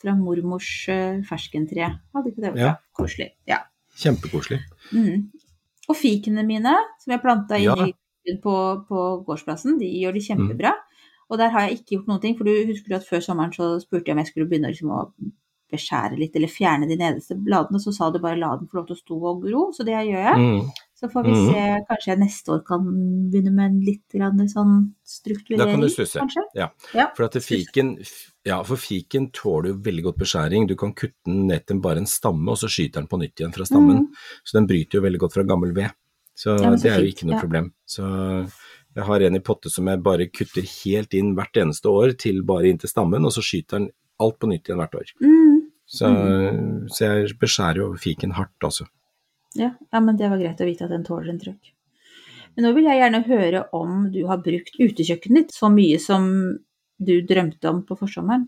fra 0.00 0.12
mormors 0.16 0.68
eh, 0.92 1.22
ferskentre. 1.24 1.88
Hadde 2.14 2.30
ikke 2.30 2.42
det 2.44 2.52
vært 2.54 2.60
Ja. 2.60 2.74
Koselig. 2.96 3.30
Ja. 3.48 3.62
Kjempekoselig. 3.96 4.60
Mm. 4.92 5.30
Og 5.88 5.96
fikene 5.96 6.44
mine, 6.46 6.76
som 7.02 7.12
jeg 7.16 7.22
planta 7.24 7.58
Ja. 7.60 7.74
inn 7.74 7.88
i 7.88 7.94
på, 8.42 8.56
på 8.88 9.04
gårdsplassen, 9.26 9.78
de 9.78 9.86
gjør 10.02 10.12
det 10.18 10.24
Mm. 10.24 10.28
kjempebra. 10.28 10.72
Og 11.30 11.38
der 11.38 11.48
har 11.50 11.60
jeg 11.68 11.78
ikke 11.78 11.96
gjort 11.96 12.06
noen 12.08 12.20
ting, 12.20 12.36
for 12.36 12.44
du 12.44 12.52
husker 12.68 12.96
at 12.96 13.06
før 13.08 13.20
sommeren 13.24 13.52
så 13.52 13.80
spurte 13.80 14.06
jeg 14.06 14.14
om 14.16 14.18
jeg 14.24 14.32
skulle 14.32 14.48
begynne 14.50 14.68
liksom 14.72 14.90
å 14.92 15.06
beskjære 15.72 16.18
litt, 16.20 16.34
eller 16.36 16.46
fjerne 16.52 16.86
de 16.86 16.94
nederste 17.00 17.34
bladene, 17.42 17.80
så 17.82 17.90
sa 17.92 18.10
du 18.12 18.18
bare 18.22 18.36
la 18.38 18.50
den 18.60 18.68
få 18.68 18.76
lov 18.78 18.86
til 18.86 18.94
å 18.94 19.00
stå 19.00 19.16
og 19.30 19.40
gro, 19.42 19.62
så 19.74 19.82
det 19.86 19.94
gjør 19.96 20.20
jeg. 20.28 20.36
Mm. 20.38 20.68
Så 20.94 21.08
får 21.10 21.24
vi 21.24 21.30
Mhm. 21.32 21.48
se, 21.50 21.86
kanskje 21.88 22.06
jeg 22.12 22.18
neste 22.20 22.48
år 22.52 22.60
kan 22.64 22.84
begynne 23.32 23.52
med 23.52 23.64
en 23.70 23.80
litt 23.80 24.08
grann 24.14 24.38
sånn 24.48 24.92
strukturering, 25.04 25.58
Da 25.58 25.70
kan 25.72 25.80
du 25.80 25.88
stusse. 25.88 26.20
Ja. 26.54 26.68
Ja. 26.94 27.06
For 27.16 27.26
fiken, 27.28 27.96
ja, 28.44 28.62
for 28.62 28.76
fiken 28.76 29.32
tåler 29.32 29.68
jo 29.72 29.74
veldig 29.80 30.02
godt 30.04 30.18
beskjæring. 30.18 30.68
Du 30.68 30.76
kan 30.76 30.92
kutte 30.94 31.14
den 31.26 31.46
ned 31.48 31.66
til 31.66 31.80
bare 31.80 31.96
en 31.98 32.06
stamme, 32.06 32.48
og 32.48 32.56
så 32.56 32.68
skyter 32.68 33.00
den 33.00 33.08
på 33.08 33.18
nytt 33.18 33.34
igjen 33.40 33.52
fra 33.52 33.64
stammen. 33.64 34.06
Mm. 34.06 34.08
Så 34.44 34.52
den 34.52 34.66
bryter 34.68 34.92
jo 34.92 35.00
veldig 35.00 35.18
godt 35.18 35.32
fra 35.32 35.42
gammel 35.42 35.74
ved. 35.74 35.90
Så, 36.34 36.56
Ja, 36.58 36.72
så 36.74 36.82
det 36.82 36.92
er 36.92 37.04
jo 37.04 37.12
ikke 37.12 37.28
noe 37.30 37.40
problem. 37.40 37.70
Så 37.86 38.04
jeg 38.94 39.06
har 39.08 39.24
en 39.26 39.38
i 39.38 39.42
potte 39.42 39.70
som 39.70 39.88
jeg 39.90 40.02
bare 40.02 40.30
kutter 40.30 40.66
helt 40.66 41.14
inn 41.14 41.34
hvert 41.38 41.56
eneste 41.58 41.90
år, 41.90 42.14
til 42.18 42.42
bare 42.46 42.70
inntil 42.70 42.90
stammen, 42.90 43.26
og 43.26 43.34
så 43.34 43.42
skyter 43.42 43.80
den 43.80 43.88
alt 44.22 44.38
på 44.38 44.50
nytt 44.50 44.68
igjen 44.68 44.82
hvert 44.82 44.98
år. 44.98 45.14
Mm. 45.22 45.62
Så, 45.84 46.10
så 46.90 47.06
jeg 47.06 47.34
beskjærer 47.40 47.82
jo 47.82 47.88
fiken 48.00 48.34
hardt, 48.38 48.56
altså. 48.64 48.86
Ja, 49.54 49.74
ja, 49.92 50.00
men 50.00 50.18
det 50.18 50.30
var 50.30 50.40
greit 50.40 50.62
å 50.62 50.66
vite 50.66 50.86
at 50.86 50.94
den 50.94 51.06
tåler 51.06 51.30
en 51.30 51.42
trøkk. 51.42 51.74
Men 52.54 52.68
nå 52.68 52.72
vil 52.76 52.86
jeg 52.86 53.00
gjerne 53.02 53.24
høre 53.26 53.64
om 53.74 54.08
du 54.14 54.24
har 54.30 54.42
brukt 54.42 54.78
utekjøkkenet 54.78 55.48
ditt 55.48 55.54
så 55.54 55.70
mye 55.74 55.98
som 56.02 56.26
du 57.02 57.14
drømte 57.26 57.70
om 57.70 57.82
på 57.86 57.98
forsommeren. 57.98 58.46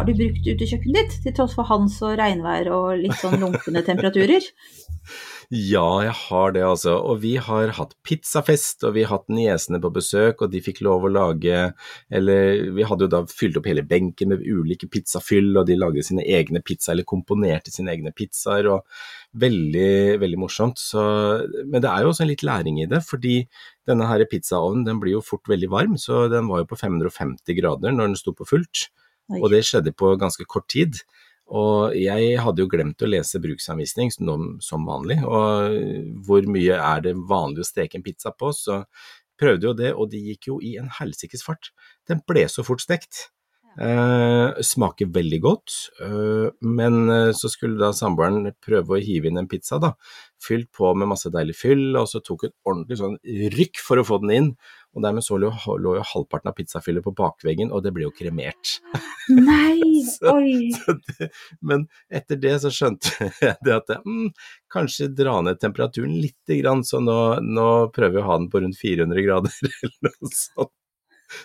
Har 0.00 0.06
du 0.08 0.14
brukt 0.16 0.46
utekjøkkenet 0.48 0.96
ditt, 0.96 1.14
til 1.26 1.32
tross 1.36 1.52
for 1.52 1.68
hans 1.68 1.98
og 2.00 2.14
regnvær 2.16 2.70
og 2.72 3.02
litt 3.02 3.18
sånn 3.20 3.36
lunkne 3.42 3.84
temperaturer? 3.84 4.46
Ja, 5.50 6.04
jeg 6.04 6.12
har 6.14 6.52
det, 6.54 6.60
altså. 6.62 6.92
Og 7.10 7.24
vi 7.24 7.32
har 7.42 7.72
hatt 7.74 7.96
pizzafest, 8.06 8.84
og 8.86 8.92
vi 8.94 9.02
har 9.02 9.16
hatt 9.16 9.32
niesene 9.32 9.80
på 9.82 9.90
besøk, 9.96 10.44
og 10.44 10.52
de 10.52 10.60
fikk 10.62 10.78
lov 10.86 11.08
å 11.08 11.10
lage 11.10 11.72
Eller 12.06 12.68
vi 12.76 12.86
hadde 12.86 13.08
jo 13.08 13.10
da 13.10 13.24
fylt 13.26 13.58
opp 13.58 13.66
hele 13.66 13.82
benken 13.82 14.30
med 14.30 14.44
ulike 14.46 14.86
pizzafyll, 14.92 15.50
og 15.58 15.66
de 15.66 15.78
lagde 15.80 16.04
sine 16.06 16.22
egne 16.22 16.62
pizzaer, 16.62 16.94
eller 16.94 17.08
komponerte 17.08 17.74
sine 17.74 17.90
egne 17.96 18.14
pizzaer, 18.14 18.70
og 18.70 18.86
veldig, 19.42 20.20
veldig 20.22 20.40
morsomt. 20.44 20.78
Så, 20.78 21.02
men 21.64 21.82
det 21.82 21.90
er 21.90 22.06
jo 22.06 22.14
også 22.14 22.28
en 22.28 22.30
litt 22.30 22.46
læring 22.46 22.78
i 22.84 22.88
det, 22.92 23.02
fordi 23.08 23.40
denne 23.90 24.06
her 24.06 24.22
pizzaovnen 24.30 24.86
den 24.86 25.02
blir 25.02 25.18
jo 25.18 25.26
fort 25.32 25.50
veldig 25.50 25.72
varm, 25.74 25.98
så 25.98 26.28
den 26.30 26.46
var 26.52 26.62
jo 26.62 26.70
på 26.70 26.78
550 26.78 27.58
grader 27.58 27.96
når 27.96 28.12
den 28.12 28.20
sto 28.22 28.36
på 28.38 28.46
fullt. 28.54 28.86
Oi. 29.30 29.40
Og 29.40 29.50
det 29.52 29.62
skjedde 29.66 29.94
på 29.96 30.12
ganske 30.20 30.46
kort 30.50 30.68
tid. 30.72 31.00
Og 31.50 31.96
jeg 31.98 32.36
hadde 32.38 32.62
jo 32.62 32.70
glemt 32.70 33.02
å 33.02 33.08
lese 33.10 33.40
bruksanvisning 33.42 34.12
som, 34.14 34.86
vanlig, 34.86 35.18
og 35.26 36.22
hvor 36.26 36.46
mye 36.46 36.76
er 36.78 37.02
det 37.08 37.16
vanlig 37.18 37.64
å 37.64 37.66
steke 37.66 37.98
en 37.98 38.06
pizza 38.06 38.30
på, 38.30 38.52
så 38.54 38.84
prøvde 39.40 39.66
jo 39.66 39.74
det, 39.74 39.90
og 39.96 40.12
det 40.12 40.22
gikk 40.22 40.50
jo 40.52 40.60
i 40.62 40.76
en 40.78 40.90
helsikes 41.00 41.42
fart. 41.42 41.72
Den 42.06 42.22
ble 42.28 42.46
så 42.52 42.62
fort 42.66 42.84
stekt. 42.84 43.26
Eh, 43.80 44.60
smaker 44.66 45.08
veldig 45.14 45.38
godt, 45.44 45.74
eh, 46.02 46.48
men 46.66 46.96
eh, 47.08 47.30
så 47.38 47.48
skulle 47.48 47.78
da 47.78 47.92
samboeren 47.94 48.50
prøve 48.58 48.96
å 48.96 49.00
hive 49.00 49.30
inn 49.30 49.38
en 49.38 49.48
pizza, 49.50 49.78
da. 49.82 49.92
Fylt 50.42 50.68
på 50.74 50.90
med 50.98 51.08
masse 51.12 51.30
deilig 51.32 51.54
fyll, 51.56 51.84
og 51.94 52.08
så 52.10 52.22
tok 52.22 52.48
hun 52.48 52.54
ordentlig 52.66 52.98
sånn 53.00 53.16
rykk 53.54 53.82
for 53.86 54.02
å 54.02 54.06
få 54.06 54.18
den 54.24 54.34
inn. 54.36 54.50
Og 54.94 55.06
dermed 55.06 55.24
så 55.24 55.38
lå, 55.38 55.52
lå 55.78 55.96
jo 56.00 56.08
halvparten 56.14 56.50
av 56.50 56.58
pizzafyllet 56.58 57.06
på 57.06 57.14
bakveggen, 57.14 57.70
og 57.70 57.86
det 57.86 57.94
ble 57.94 58.08
jo 58.08 58.14
kremert. 58.14 58.80
Nei, 59.30 59.80
oi. 60.34 60.70
Så 60.74 60.96
det, 61.06 61.30
men 61.66 61.86
etter 62.12 62.40
det 62.40 62.56
så 62.64 62.72
skjønte 62.74 63.12
jeg 63.44 63.56
det 63.66 63.76
at 63.76 63.94
jeg, 63.94 64.02
mm, 64.06 64.32
kanskje 64.72 65.10
dra 65.16 65.38
ned 65.46 65.60
temperaturen 65.62 66.16
litt, 66.18 66.38
grann, 66.60 66.84
så 66.86 67.02
nå, 67.02 67.18
nå 67.44 67.68
prøver 67.94 68.18
vi 68.18 68.22
å 68.24 68.28
ha 68.28 68.38
den 68.40 68.50
på 68.52 68.62
rundt 68.64 68.80
400 68.80 69.26
grader 69.26 69.56
eller 69.86 70.16
noe 70.20 70.34
sånt. 70.34 70.74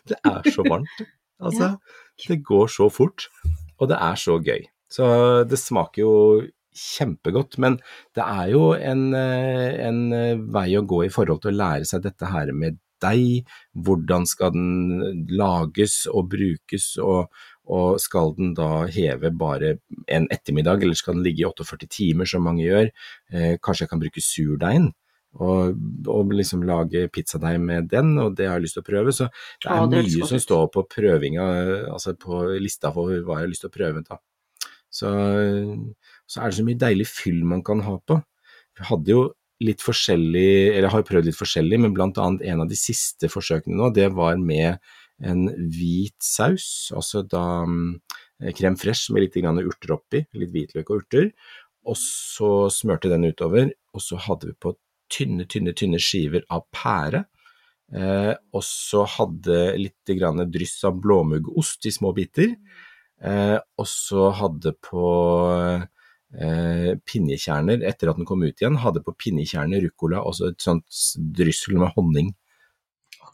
Det 0.10 0.18
er 0.26 0.50
så 0.50 0.66
varmt. 0.66 1.06
Altså, 1.46 1.76
det 2.26 2.40
går 2.48 2.72
så 2.72 2.88
fort, 2.90 3.28
og 3.78 3.92
det 3.92 4.00
er 4.02 4.18
så 4.18 4.40
gøy. 4.42 4.64
Så 4.90 5.06
det 5.50 5.60
smaker 5.62 6.02
jo 6.02 6.14
kjempegodt, 6.76 7.60
men 7.62 7.78
det 8.16 8.24
er 8.24 8.50
jo 8.52 8.72
en, 8.76 9.06
eh, 9.16 9.76
en 9.88 10.02
eh, 10.14 10.42
vei 10.58 10.70
å 10.80 10.84
gå 10.88 11.06
i 11.06 11.12
forhold 11.14 11.44
til 11.44 11.54
å 11.54 11.60
lære 11.60 11.88
seg 11.88 12.04
dette 12.04 12.32
her 12.32 12.52
med 12.56 12.80
deig, 13.04 13.48
hvordan 13.86 14.26
skal 14.28 14.54
den 14.56 15.28
lages 15.36 16.04
og 16.12 16.30
brukes, 16.32 16.96
og, 17.04 17.32
og 17.66 18.02
skal 18.02 18.36
den 18.38 18.54
da 18.58 18.86
heve 18.92 19.32
bare 19.34 19.78
en 20.12 20.28
ettermiddag, 20.34 20.84
eller 20.84 20.98
skal 20.98 21.18
den 21.18 21.26
ligge 21.26 21.44
i 21.44 21.48
48 21.50 21.90
timer 21.90 22.30
som 22.30 22.46
mange 22.46 22.66
gjør? 22.66 22.92
Eh, 23.34 23.56
kanskje 23.64 23.86
jeg 23.86 23.94
kan 23.94 24.04
bruke 24.04 24.24
surdeigen? 24.24 24.92
Og, 25.36 25.76
og 26.08 26.30
liksom 26.32 26.62
lage 26.64 27.10
pizzadeig 27.12 27.58
med 27.60 27.90
den, 27.92 28.14
og 28.22 28.38
det 28.38 28.48
har 28.48 28.60
jeg 28.60 28.68
lyst 28.68 28.78
til 28.78 28.86
å 28.86 28.88
prøve. 28.88 29.16
Så 29.16 29.28
det 29.28 29.68
er 29.68 29.82
ja, 29.82 29.88
det 29.92 30.00
er 30.00 30.08
mye 30.08 30.30
som 30.30 30.44
står 30.46 30.70
på 30.72 30.86
prøvinga, 30.94 31.48
altså 31.92 32.16
på 32.20 32.46
lista 32.62 32.94
for 32.96 33.12
hva 33.12 33.42
jeg 33.42 33.48
har 33.48 33.52
lyst 33.52 33.66
til 33.66 33.74
å 33.74 33.76
prøve. 33.76 34.06
da. 34.08 34.22
Så, 34.96 35.10
så 36.24 36.40
er 36.40 36.52
det 36.52 36.60
så 36.60 36.68
mye 36.68 36.80
deilig 36.86 37.10
fyll 37.12 37.42
man 37.48 37.66
kan 37.68 37.84
ha 37.84 37.98
på. 38.00 38.22
Vi 38.80 38.88
hadde 38.88 39.12
jo 39.12 39.26
litt 39.64 39.84
forskjellig, 39.84 40.76
eller 40.76 40.92
har 40.92 41.04
prøvd 41.08 41.30
litt 41.30 41.40
forskjellig, 41.40 41.80
men 41.84 41.96
blant 41.96 42.20
annet 42.22 42.46
en 42.52 42.64
av 42.64 42.72
de 42.72 42.78
siste 42.80 43.30
forsøkene 43.32 43.76
nå, 43.80 43.92
det 43.96 44.10
var 44.16 44.40
med 44.40 44.80
en 45.24 45.46
hvit 45.72 46.18
saus, 46.24 46.92
altså 46.96 47.24
da 47.24 47.64
mm, 47.68 47.92
crème 48.58 48.80
fresh 48.80 49.14
med 49.14 49.24
litt 49.24 49.38
urter 49.38 49.96
oppi, 49.96 50.26
litt 50.36 50.52
hvitløk 50.52 50.90
og 50.90 51.04
urter, 51.04 51.30
og 51.86 51.98
så 52.02 52.68
smørte 52.74 53.12
den 53.12 53.28
utover, 53.30 53.72
og 53.94 54.04
så 54.04 54.20
hadde 54.20 54.50
vi 54.52 54.58
på 54.60 54.74
tynne, 55.12 55.46
tynne, 55.48 55.74
tynne 55.78 56.02
skiver 56.02 56.46
av 56.52 56.66
pære, 56.74 57.24
eh, 57.94 58.34
og 58.52 58.64
så 58.66 59.06
hadde 59.18 59.60
litt 59.80 60.16
grann 60.18 60.44
dryss 60.52 60.82
av 60.88 60.98
blåmuggost 61.02 61.86
i 61.86 61.94
små 61.94 62.12
biter, 62.18 62.56
eh, 63.22 63.58
og 63.78 63.88
så 63.88 64.32
hadde 64.42 64.74
på 64.84 65.06
eh, 66.36 66.96
pinjekjerner, 67.06 67.86
etter 67.86 68.12
at 68.12 68.20
den 68.20 68.28
kom 68.28 68.44
ut 68.44 68.58
igjen, 68.58 68.82
hadde 68.82 69.06
på 69.06 69.16
pinjekjerner 69.16 69.86
ruccola 69.86 70.26
og 70.26 70.36
så 70.36 70.50
et 70.52 70.66
sånt 70.66 71.06
dryssel 71.38 71.78
med 71.80 71.94
honning. 71.96 72.34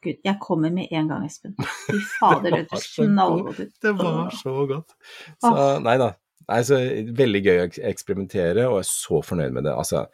Gud, 0.02 0.18
jeg 0.26 0.38
kommer 0.42 0.74
med 0.74 0.92
en 0.92 1.12
gang, 1.12 1.26
Espen. 1.28 1.56
Fy 1.86 2.00
fader, 2.18 2.56
det 2.58 2.66
var 2.72 2.86
knallgodt. 2.96 3.74
Det 3.82 3.94
var 4.00 4.36
så 4.36 4.56
godt. 4.70 4.96
Så 5.42 5.56
nei 5.86 5.98
da. 6.02 6.14
Nei, 6.50 6.62
så 6.68 6.78
veldig 7.22 7.42
gøy 7.46 7.60
å 7.62 7.68
eksperimentere, 7.88 8.66
og 8.68 8.80
jeg 8.80 8.88
er 8.88 8.90
så 8.90 9.22
fornøyd 9.24 9.54
med 9.56 9.68
det. 9.68 9.76
Altså, 9.78 10.08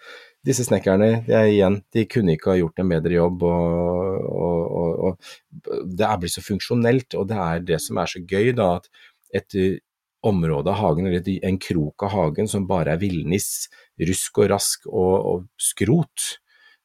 disse 0.45 0.67
snekkerne, 0.67 1.09
er 1.25 1.49
igjen, 1.49 1.79
de 1.95 2.03
kunne 2.11 2.35
ikke 2.35 2.51
ha 2.51 2.57
gjort 2.59 2.83
en 2.83 2.91
bedre 2.91 3.15
jobb, 3.15 3.45
og, 3.47 4.27
og, 4.27 4.59
og, 4.81 4.91
og 5.07 5.87
det 5.97 6.05
er 6.05 6.21
blitt 6.21 6.35
så 6.35 6.43
funksjonelt, 6.45 7.17
og 7.17 7.29
det 7.31 7.39
er 7.47 7.65
det 7.71 7.79
som 7.83 7.99
er 8.03 8.11
så 8.11 8.21
gøy, 8.21 8.51
da, 8.59 8.69
at 8.77 9.41
et 9.41 9.57
uh, 9.57 9.79
område 10.27 10.71
av 10.71 10.81
hagen, 10.81 11.07
eller 11.09 11.47
en 11.47 11.59
krok 11.61 12.05
av 12.07 12.13
hagen 12.13 12.49
som 12.51 12.67
bare 12.69 12.95
er 12.95 13.01
villnis, 13.01 13.67
rusk 14.09 14.41
og 14.43 14.51
rask 14.53 14.87
og, 14.89 15.15
og 15.31 15.45
skrot, 15.61 16.31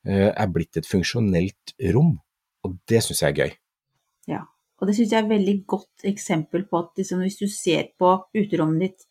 eh, 0.07 0.29
er 0.31 0.53
blitt 0.53 0.79
et 0.79 0.89
funksjonelt 0.89 1.75
rom, 1.95 2.17
og 2.65 2.77
det 2.89 3.03
syns 3.03 3.23
jeg 3.23 3.31
er 3.33 3.39
gøy. 3.47 3.53
Ja. 4.29 4.43
Og 4.81 4.89
det 4.89 4.97
syns 4.97 5.13
jeg 5.13 5.21
er 5.21 5.25
et 5.27 5.31
veldig 5.39 5.57
godt 5.67 6.05
eksempel 6.05 6.65
på 6.69 6.79
at 6.79 6.91
liksom, 6.99 7.21
hvis 7.23 7.39
du 7.39 7.47
ser 7.49 7.89
på 7.99 8.13
uterommet 8.35 8.81
ditt 8.89 9.05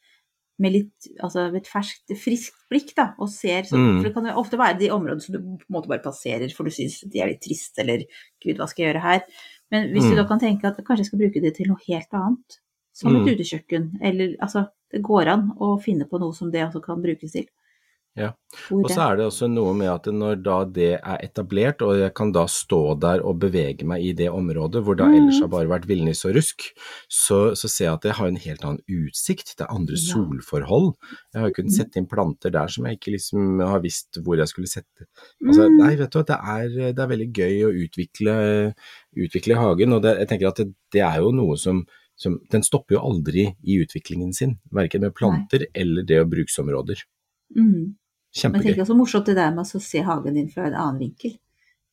med 0.62 0.74
litt 0.76 1.08
altså 1.24 1.48
et 1.58 1.66
ferskt, 1.66 2.12
friskt 2.22 2.54
blikk, 2.70 2.92
da, 2.96 3.14
og 3.20 3.30
ser 3.34 3.64
så, 3.66 3.76
Mm. 3.80 3.98
For 3.98 4.04
det 4.10 4.14
kan 4.14 4.26
jo 4.30 4.36
ofte 4.38 4.58
være 4.60 4.78
de 4.80 4.90
områdene 4.94 5.22
som 5.24 5.34
du 5.34 5.40
på 5.40 5.66
en 5.70 5.74
måte 5.74 5.88
bare 5.90 6.04
passerer, 6.04 6.54
for 6.54 6.64
du 6.64 6.70
syns 6.70 7.00
de 7.10 7.20
er 7.20 7.32
litt 7.32 7.42
triste, 7.42 7.80
eller 7.82 8.04
gud, 8.44 8.58
hva 8.60 8.68
skal 8.70 8.84
jeg 8.86 8.94
gjøre 8.94 9.02
her? 9.02 9.22
Men 9.72 9.90
hvis 9.92 10.04
du 10.04 10.12
Mm. 10.12 10.16
da 10.18 10.28
kan 10.28 10.40
tenke 10.40 10.68
at 10.68 10.78
kanskje 10.86 10.98
jeg 11.00 11.06
skal 11.08 11.20
bruke 11.20 11.42
det 11.42 11.56
til 11.56 11.68
noe 11.68 11.80
helt 11.88 12.14
annet, 12.14 12.60
som 12.94 13.16
et 13.16 13.22
Mm. 13.26 13.34
utekjøkken, 13.34 13.98
eller 14.04 14.36
altså 14.42 14.68
Det 14.92 15.02
går 15.02 15.28
an 15.28 15.52
å 15.58 15.82
finne 15.82 16.04
på 16.04 16.20
noe 16.20 16.34
som 16.34 16.52
det 16.52 16.60
også 16.68 16.84
kan 16.84 17.02
brukes 17.02 17.32
til. 17.32 17.46
Ja. 18.20 18.34
Og 18.76 18.90
så 18.92 19.06
er 19.06 19.16
det 19.16 19.26
også 19.30 19.48
noe 19.48 19.72
med 19.74 19.88
at 19.88 20.08
når 20.12 20.42
da 20.44 20.56
det 20.68 20.90
er 21.00 21.22
etablert, 21.24 21.80
og 21.86 21.96
jeg 21.96 22.12
kan 22.14 22.34
da 22.36 22.44
stå 22.52 23.00
der 23.00 23.22
og 23.24 23.38
bevege 23.40 23.86
meg 23.88 24.04
i 24.04 24.12
det 24.12 24.28
området 24.28 24.82
hvor 24.84 24.98
det 25.00 25.06
Mm. 25.08 25.14
ellers 25.16 25.40
har 25.40 25.48
bare 25.48 25.70
vært 25.72 25.88
villnis 25.88 26.26
og 26.28 26.36
rusk, 26.36 26.66
så, 27.08 27.56
så 27.56 27.70
ser 27.72 27.86
jeg 27.86 27.94
at 27.94 28.04
jeg 28.10 28.14
har 28.20 28.28
en 28.28 28.36
helt 28.36 28.66
annen 28.68 28.84
utsikt, 28.90 29.56
det 29.56 29.64
er 29.64 29.72
andre 29.72 29.96
Ja. 29.96 30.04
solforhold. 30.12 30.94
Jeg 31.34 31.40
har 31.42 31.48
jo 31.48 31.54
kunnet 31.56 31.72
Mm. 31.72 31.78
sette 31.80 31.98
inn 31.98 32.08
planter 32.12 32.52
der 32.52 32.68
som 32.68 32.86
jeg 32.86 33.00
ikke 33.00 33.14
liksom 33.16 33.60
har 33.66 33.80
visst 33.80 34.20
hvor 34.20 34.36
jeg 34.38 34.48
skulle 34.48 34.68
sette. 34.68 35.08
Altså, 35.48 35.70
Mm. 35.70 35.78
nei, 35.80 35.96
vet 35.96 36.12
du 36.12 36.20
hva, 36.20 36.26
det 36.28 36.96
det 36.96 37.00
er 37.00 37.08
veldig 37.16 37.32
gøy 37.32 37.64
å 37.64 37.72
utvikle, 37.88 38.76
utvikle 39.16 39.56
hagen, 39.56 39.94
og 39.94 40.02
det, 40.02 40.18
jeg 40.20 40.28
tenker 40.28 40.48
at 40.50 40.56
det, 40.58 40.74
det 40.92 41.02
er 41.02 41.20
jo 41.22 41.32
noe 41.32 41.56
som 41.58 41.86
som, 42.18 42.38
den 42.52 42.62
stopper 42.62 42.96
jo 42.96 43.00
aldri 43.02 43.56
i 43.66 43.80
utviklingen 43.82 44.32
sin, 44.32 44.60
verken 44.72 45.02
med 45.02 45.16
planter 45.16 45.66
eller 45.74 46.04
det 46.04 46.20
å 46.22 46.30
bruksområder. 46.30 47.02
Mm. 47.58 47.96
Men 48.52 48.62
jeg 48.78 48.88
så 48.88 48.96
morsomt 48.96 49.26
det 49.26 49.36
der 49.36 49.52
med 49.52 49.66
å 49.66 49.80
se 49.82 50.02
hagen 50.02 50.34
din 50.34 50.50
fra 50.50 50.68
en 50.68 50.74
annen 50.74 51.00
vinkel. 51.00 51.38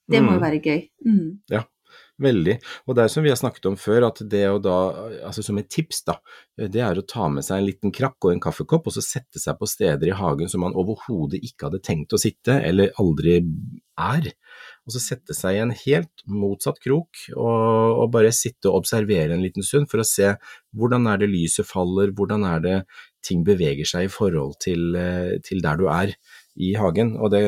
Det 0.09 0.23
må 0.23 0.31
Mm. 0.31 0.35
jo 0.35 0.41
være 0.41 0.61
gøy. 0.63 0.89
Mm. 1.05 1.41
Veldig. 2.19 2.57
Og 2.91 2.97
det 2.99 3.05
er 3.05 3.11
som 3.13 3.23
vi 3.23 3.31
har 3.31 3.39
snakket 3.39 3.69
om 3.71 3.77
før, 3.79 4.09
at 4.09 4.21
det 4.27 4.43
å 4.51 4.57
da, 4.63 4.77
altså 5.29 5.45
som 5.47 5.59
et 5.61 5.69
tips 5.71 6.01
da, 6.09 6.17
det 6.59 6.83
er 6.83 6.99
å 6.99 7.05
ta 7.07 7.29
med 7.31 7.47
seg 7.47 7.61
en 7.61 7.69
liten 7.69 7.93
krakk 7.95 8.27
og 8.27 8.33
en 8.33 8.43
kaffekopp, 8.43 8.89
og 8.91 8.97
så 8.97 9.05
sette 9.05 9.39
seg 9.39 9.55
på 9.61 9.69
steder 9.71 10.11
i 10.11 10.17
hagen 10.19 10.51
som 10.51 10.65
man 10.67 10.75
overhodet 10.79 11.39
ikke 11.39 11.69
hadde 11.69 11.83
tenkt 11.87 12.17
å 12.17 12.19
sitte, 12.19 12.57
eller 12.59 12.91
aldri 12.99 13.39
er. 13.39 14.27
Og 14.89 14.97
så 14.97 15.03
sette 15.05 15.37
seg 15.37 15.55
i 15.55 15.63
en 15.63 15.75
helt 15.85 16.27
motsatt 16.27 16.83
krok, 16.83 17.23
og, 17.37 18.03
og 18.03 18.11
bare 18.17 18.35
sitte 18.35 18.67
og 18.71 18.81
observere 18.83 19.37
en 19.37 19.45
liten 19.45 19.67
stund 19.67 19.87
for 19.93 20.03
å 20.03 20.09
se 20.09 20.33
hvordan 20.75 21.07
er 21.13 21.23
det 21.23 21.31
lyset 21.31 21.71
faller, 21.71 22.11
hvordan 22.19 22.49
er 22.51 22.67
det 22.67 22.77
ting 23.23 23.47
beveger 23.47 23.87
seg 23.87 24.09
i 24.09 24.13
forhold 24.13 24.59
til, 24.65 24.91
eh, 24.99 25.39
til 25.47 25.63
der 25.63 25.79
du 25.79 25.87
er 25.93 26.17
i 26.59 26.75
hagen. 26.79 27.15
Og 27.23 27.31
det 27.31 27.45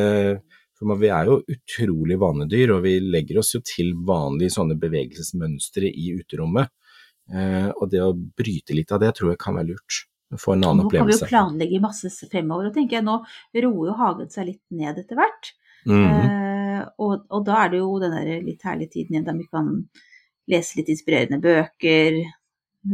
for 0.80 1.00
vi 1.00 1.10
er 1.12 1.28
jo 1.28 1.40
utrolig 1.44 2.16
vanedyr, 2.20 2.74
og 2.76 2.84
vi 2.86 2.94
legger 3.04 3.40
oss 3.42 3.52
jo 3.52 3.60
til 3.64 3.92
vanlige 4.08 4.54
sånne 4.56 4.78
bevegelsesmønstre 4.80 5.90
i 5.90 6.14
uterommet. 6.16 6.72
Eh, 7.30 7.68
og 7.68 7.90
det 7.92 8.00
å 8.02 8.14
bryte 8.16 8.74
litt 8.74 8.92
av 8.94 9.02
det 9.02 9.12
tror 9.18 9.34
jeg 9.34 9.42
kan 9.42 9.58
være 9.60 9.74
lurt. 9.74 10.04
Få 10.38 10.54
en 10.54 10.64
annen 10.64 10.86
Nå 10.86 10.92
kan 10.92 11.08
vi 11.08 11.16
jo 11.16 11.26
planlegge 11.26 11.82
masse 11.82 12.10
fremover, 12.30 12.70
og 12.70 12.76
tenker 12.76 13.00
jeg 13.00 13.06
nå 13.06 13.18
roer 13.64 13.90
jo 13.90 13.96
hagen 13.98 14.30
seg 14.32 14.48
litt 14.52 14.62
ned 14.72 15.02
etter 15.02 15.18
hvert. 15.18 15.52
Mhm. 15.90 16.06
Eh, 16.06 16.80
og, 17.02 17.26
og 17.28 17.44
da 17.44 17.64
er 17.64 17.72
det 17.74 17.82
jo 17.82 17.90
den 18.00 18.14
der 18.16 18.30
litt 18.46 18.64
herlige 18.64 18.94
tiden 18.94 19.16
igjen 19.16 19.26
der 19.26 19.36
vi 19.36 19.48
kan 19.52 19.72
lese 20.50 20.78
litt 20.78 20.90
inspirerende 20.92 21.40
bøker. 21.44 22.16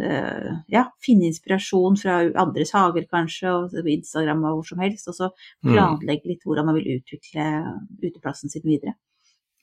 Eh, 0.02 0.52
ja, 0.72 0.84
finne 1.04 1.28
inspirasjon 1.30 1.96
fra 2.00 2.18
andres 2.42 2.72
hager 2.74 3.06
kanskje, 3.10 3.52
og 3.52 3.90
Instagram 3.92 4.44
og 4.44 4.60
hvor 4.60 4.68
som 4.72 4.78
helst. 4.84 5.08
Og 5.08 5.14
så 5.14 5.30
Mm. 5.62 5.72
planlegge 5.74 6.26
litt 6.26 6.42
hvordan 6.44 6.66
man 6.66 6.74
vil 6.74 6.98
utvikle 7.00 7.46
uteplassen 8.02 8.50
sin 8.50 8.62
videre. 8.64 8.94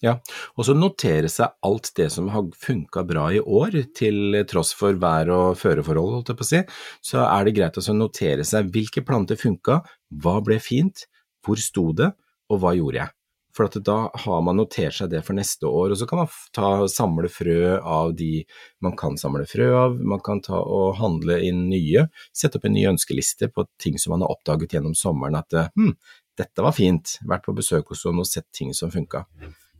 Ja, 0.01 0.17
Og 0.57 0.65
så 0.65 0.73
notere 0.75 1.29
seg 1.29 1.53
alt 1.63 1.93
det 1.95 2.11
som 2.11 2.27
har 2.27 2.43
funka 2.59 3.05
bra 3.07 3.29
i 3.31 3.39
år, 3.39 3.93
til 3.95 4.43
tross 4.43 4.73
for 4.73 4.93
vær 4.93 5.29
og 5.31 5.55
føreforhold, 5.55 6.17
holdt 6.17 6.27
jeg 6.27 6.37
på 6.37 6.43
å 6.43 6.49
si. 6.49 6.61
Så 7.01 7.23
er 7.23 7.45
det 7.45 7.55
greit 7.55 7.77
å 7.79 7.95
notere 7.95 8.43
seg 8.43 8.69
hvilke 8.69 9.05
planter 9.05 9.35
funka, 9.39 9.81
hva 10.11 10.43
ble 10.43 10.59
fint, 10.59 11.05
hvor 11.45 11.55
sto 11.55 11.93
det, 11.93 12.11
og 12.49 12.59
hva 12.59 12.75
gjorde 12.75 12.99
jeg. 12.99 13.09
For 13.53 13.69
da 13.85 13.97
har 14.23 14.41
man 14.41 14.57
notert 14.57 14.95
seg 14.97 15.11
det 15.11 15.21
for 15.27 15.37
neste 15.37 15.69
år, 15.69 15.93
og 15.93 15.99
så 15.99 16.07
kan 16.09 16.23
man 16.23 16.31
ta, 16.55 16.69
samle 16.89 17.29
frø 17.29 17.77
av 17.77 18.15
de 18.17 18.43
man 18.81 18.95
kan 18.97 19.17
samle 19.19 19.45
frø 19.49 19.67
av, 19.77 19.99
man 20.01 20.23
kan 20.25 20.41
ta 20.41 20.57
og 20.57 20.95
handle 20.97 21.37
inn 21.45 21.67
nye, 21.69 22.07
sette 22.33 22.57
opp 22.57 22.65
en 22.65 22.73
ny 22.73 22.87
ønskeliste 22.89 23.51
på 23.53 23.67
ting 23.81 23.99
som 24.01 24.15
man 24.15 24.25
har 24.25 24.33
oppdaget 24.33 24.73
gjennom 24.73 24.95
sommeren, 24.97 25.37
at 25.37 25.53
eh, 25.53 25.69
hm, 25.77 25.93
dette 26.39 26.65
var 26.65 26.73
fint, 26.73 27.19
vært 27.29 27.45
på 27.45 27.53
besøk 27.53 27.93
hos 27.93 28.01
noen 28.07 28.23
og 28.23 28.29
sett 28.29 28.49
ting 28.55 28.73
som 28.73 28.91
funka. 28.93 29.27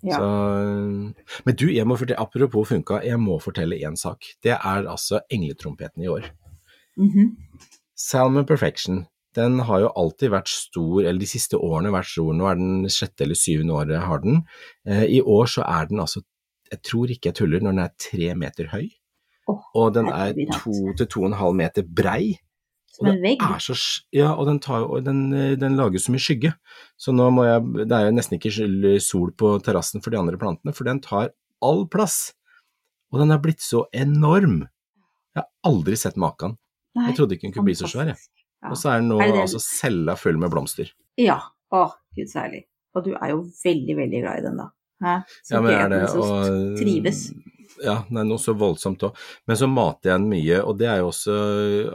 Ja. 0.03 0.19
Så, 0.19 0.27
men 1.47 1.57
du, 1.57 1.69
jeg 1.71 1.87
må 1.87 1.97
fortelle, 1.97 2.21
apropos 2.21 2.67
funka, 2.69 2.99
jeg 3.07 3.17
må 3.21 3.39
fortelle 3.41 3.79
én 3.81 3.97
sak. 3.97 4.35
Det 4.43 4.53
er 4.53 4.89
altså 4.91 5.23
engletrompeten 5.33 6.03
i 6.03 6.11
år. 6.11 6.29
Mhm. 6.99 7.31
Salmon 7.97 8.45
Perfection. 8.45 9.05
Den 9.35 9.59
har 9.67 9.83
jo 9.83 9.93
alltid 9.97 10.33
vært 10.33 10.51
stor, 10.51 11.03
eller 11.03 11.19
de 11.21 11.29
siste 11.29 11.57
årene 11.57 11.93
vært 11.93 12.11
stor, 12.11 12.33
nå 12.37 12.49
er 12.49 12.59
den 12.59 12.89
sjette 12.93 13.25
eller 13.25 13.39
syvende 13.39 13.77
året 13.77 14.03
har 14.05 14.21
den. 14.25 14.43
Eh, 14.85 15.05
I 15.17 15.21
år 15.21 15.49
så 15.49 15.65
er 15.65 15.89
den 15.89 16.03
altså, 16.03 16.21
jeg 16.71 16.81
tror 16.85 17.13
ikke 17.13 17.31
jeg 17.31 17.39
tuller, 17.41 17.63
når 17.63 17.75
den 17.75 17.85
er 17.85 17.95
tre 18.01 18.35
meter 18.37 18.69
høy, 18.73 18.91
Oh, 19.43 19.59
og 19.75 19.93
den 19.97 20.07
er 20.07 20.31
to 20.55 20.71
til 20.95 21.07
to 21.11 21.23
og 21.25 21.31
en 21.31 21.33
halv 21.35 21.55
meter 21.59 21.83
brei. 21.83 22.37
Som 22.93 23.09
en 23.09 23.17
vegg. 23.23 23.41
Så, 23.59 23.75
ja, 24.13 24.29
og 24.37 24.45
den, 24.47 24.59
tar, 24.63 24.85
og 24.85 25.01
den, 25.03 25.25
den 25.59 25.75
lager 25.75 25.99
så 25.99 26.13
mye 26.13 26.23
skygge. 26.23 26.53
Så 26.95 27.11
nå 27.11 27.25
må 27.33 27.43
jeg, 27.47 27.87
det 27.89 27.97
er 27.97 28.07
jo 28.07 28.13
nesten 28.15 28.37
ikke 28.37 28.53
sol 29.03 29.33
på 29.35 29.55
terrassen 29.65 30.03
for 30.05 30.13
de 30.13 30.19
andre 30.21 30.39
plantene, 30.39 30.75
for 30.77 30.87
den 30.87 31.01
tar 31.03 31.33
all 31.65 31.87
plass. 31.91 32.35
Og 33.11 33.19
den 33.19 33.33
er 33.33 33.41
blitt 33.41 33.65
så 33.65 33.83
enorm. 33.91 34.61
Jeg 35.33 35.41
har 35.41 35.49
aldri 35.67 35.97
sett 35.99 36.19
maken. 36.21 36.55
Jeg 36.93 37.17
trodde 37.17 37.35
ikke 37.35 37.49
den 37.49 37.55
kunne 37.57 37.67
bli 37.71 37.77
så 37.77 37.89
svær, 37.89 38.13
jeg. 38.13 38.21
Ja. 38.63 38.71
Og 38.71 38.79
så 38.79 38.93
er 38.93 39.01
den 39.01 39.09
nå 39.11 39.17
Er 39.21 39.33
det 39.35 39.41
altså 39.43 39.59
cella 39.59 40.15
full 40.19 40.37
med 40.39 40.53
blomster. 40.53 40.91
Ja. 41.19 41.41
Å, 41.73 41.83
gud 42.15 42.29
særlig. 42.31 42.63
Og 42.95 43.03
du 43.07 43.11
er 43.17 43.33
jo 43.33 43.41
veldig, 43.63 43.95
veldig 43.97 44.21
glad 44.23 44.39
i 44.39 44.45
den, 44.45 44.59
da. 44.61 44.69
Hæ? 45.03 45.15
Så 45.43 45.55
Ja, 45.57 45.61
men 45.65 45.73
er 45.75 45.89
det 45.91 46.01
og 46.15 46.77
trives. 46.79 47.25
Ja, 47.81 47.95
er 48.05 48.25
noe 48.27 48.37
så 48.37 48.53
voldsomt 48.53 49.01
òg. 49.07 49.15
Men 49.49 49.57
så 49.57 49.65
mater 49.71 50.11
jeg 50.11 50.19
den 50.21 50.27
mye, 50.29 50.59
og 50.61 50.77
det 50.77 50.87
er 50.91 50.99
jo 51.01 51.07
også 51.09 51.37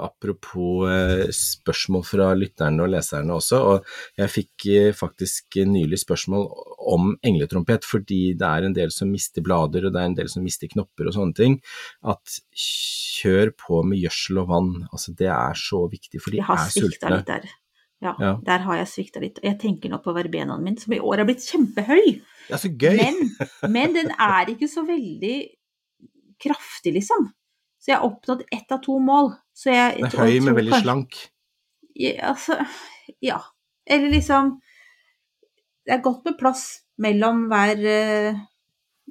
apropos 0.03 0.89
eh, 0.91 1.29
spørsmål 1.35 2.03
fra 2.09 2.31
lytterne 2.39 2.83
og 2.83 2.91
leserne 2.93 3.37
også. 3.37 3.61
Og 3.75 3.93
jeg 4.19 4.33
fikk 4.35 4.67
eh, 4.75 4.91
faktisk 4.97 5.61
nylig 5.71 6.01
spørsmål 6.03 6.49
om 6.95 7.13
engletrompet, 7.23 7.87
fordi 7.87 8.33
det 8.39 8.49
er 8.49 8.67
en 8.69 8.75
del 8.77 8.91
som 8.95 9.13
mister 9.13 9.45
blader, 9.45 9.87
og 9.87 9.95
det 9.95 10.03
er 10.03 10.11
en 10.11 10.19
del 10.19 10.33
som 10.33 10.43
mister 10.47 10.71
knopper 10.73 11.11
og 11.13 11.15
sånne 11.19 11.39
ting. 11.39 11.59
At 12.03 12.41
kjør 12.59 13.55
på 13.59 13.83
med 13.87 14.03
gjødsel 14.03 14.43
og 14.43 14.51
vann, 14.51 14.75
altså 14.93 15.15
det 15.19 15.31
er 15.31 15.59
så 15.59 15.85
viktig, 15.91 16.21
for 16.23 16.35
de 16.35 16.43
Jeg 16.43 16.49
har 16.51 16.65
er 16.65 16.75
sultne. 16.75 17.23
der. 17.27 17.49
Ja, 18.01 18.13
Ja. 18.23 18.37
der 18.47 18.59
har 18.63 18.77
jeg 18.79 18.87
svikta 18.87 19.21
litt. 19.21 19.39
Og 19.43 19.45
jeg 19.45 19.59
tenker 19.59 19.91
nå 19.91 19.99
på 20.05 20.13
verbenaen 20.15 20.63
min, 20.63 20.77
som 20.79 20.93
i 20.95 21.01
år 21.03 21.19
har 21.19 21.27
blitt 21.27 21.43
kjempehøy. 21.43 22.21
Ja, 22.49 22.57
så 22.57 22.71
gøy! 22.71 22.95
Men, 22.97 23.17
men 23.75 23.93
den 23.97 24.13
er 24.15 24.47
ikke 24.53 24.69
så 24.71 24.85
veldig 24.87 25.49
kraftig, 26.43 26.95
liksom. 26.99 27.29
Så 27.79 27.93
jeg 27.93 27.99
har 28.01 28.07
oppnådd 28.09 28.43
ett 28.53 28.73
av 28.75 28.81
to 28.85 28.99
mål. 29.03 29.33
Så 29.55 29.71
jeg, 29.73 29.99
det 30.03 30.13
er 30.13 30.19
høy, 30.25 30.41
men 30.45 30.57
veldig 30.59 30.81
slank. 30.83 31.19
Ja, 31.99 32.33
altså, 32.35 32.59
ja. 33.25 33.39
Eller 33.89 34.11
liksom 34.13 34.59
Det 35.87 35.95
er 35.97 36.03
godt 36.05 36.25
med 36.29 36.37
plass 36.39 36.67
mellom 37.01 37.47
hver 37.49 37.81
eh, 37.89 38.37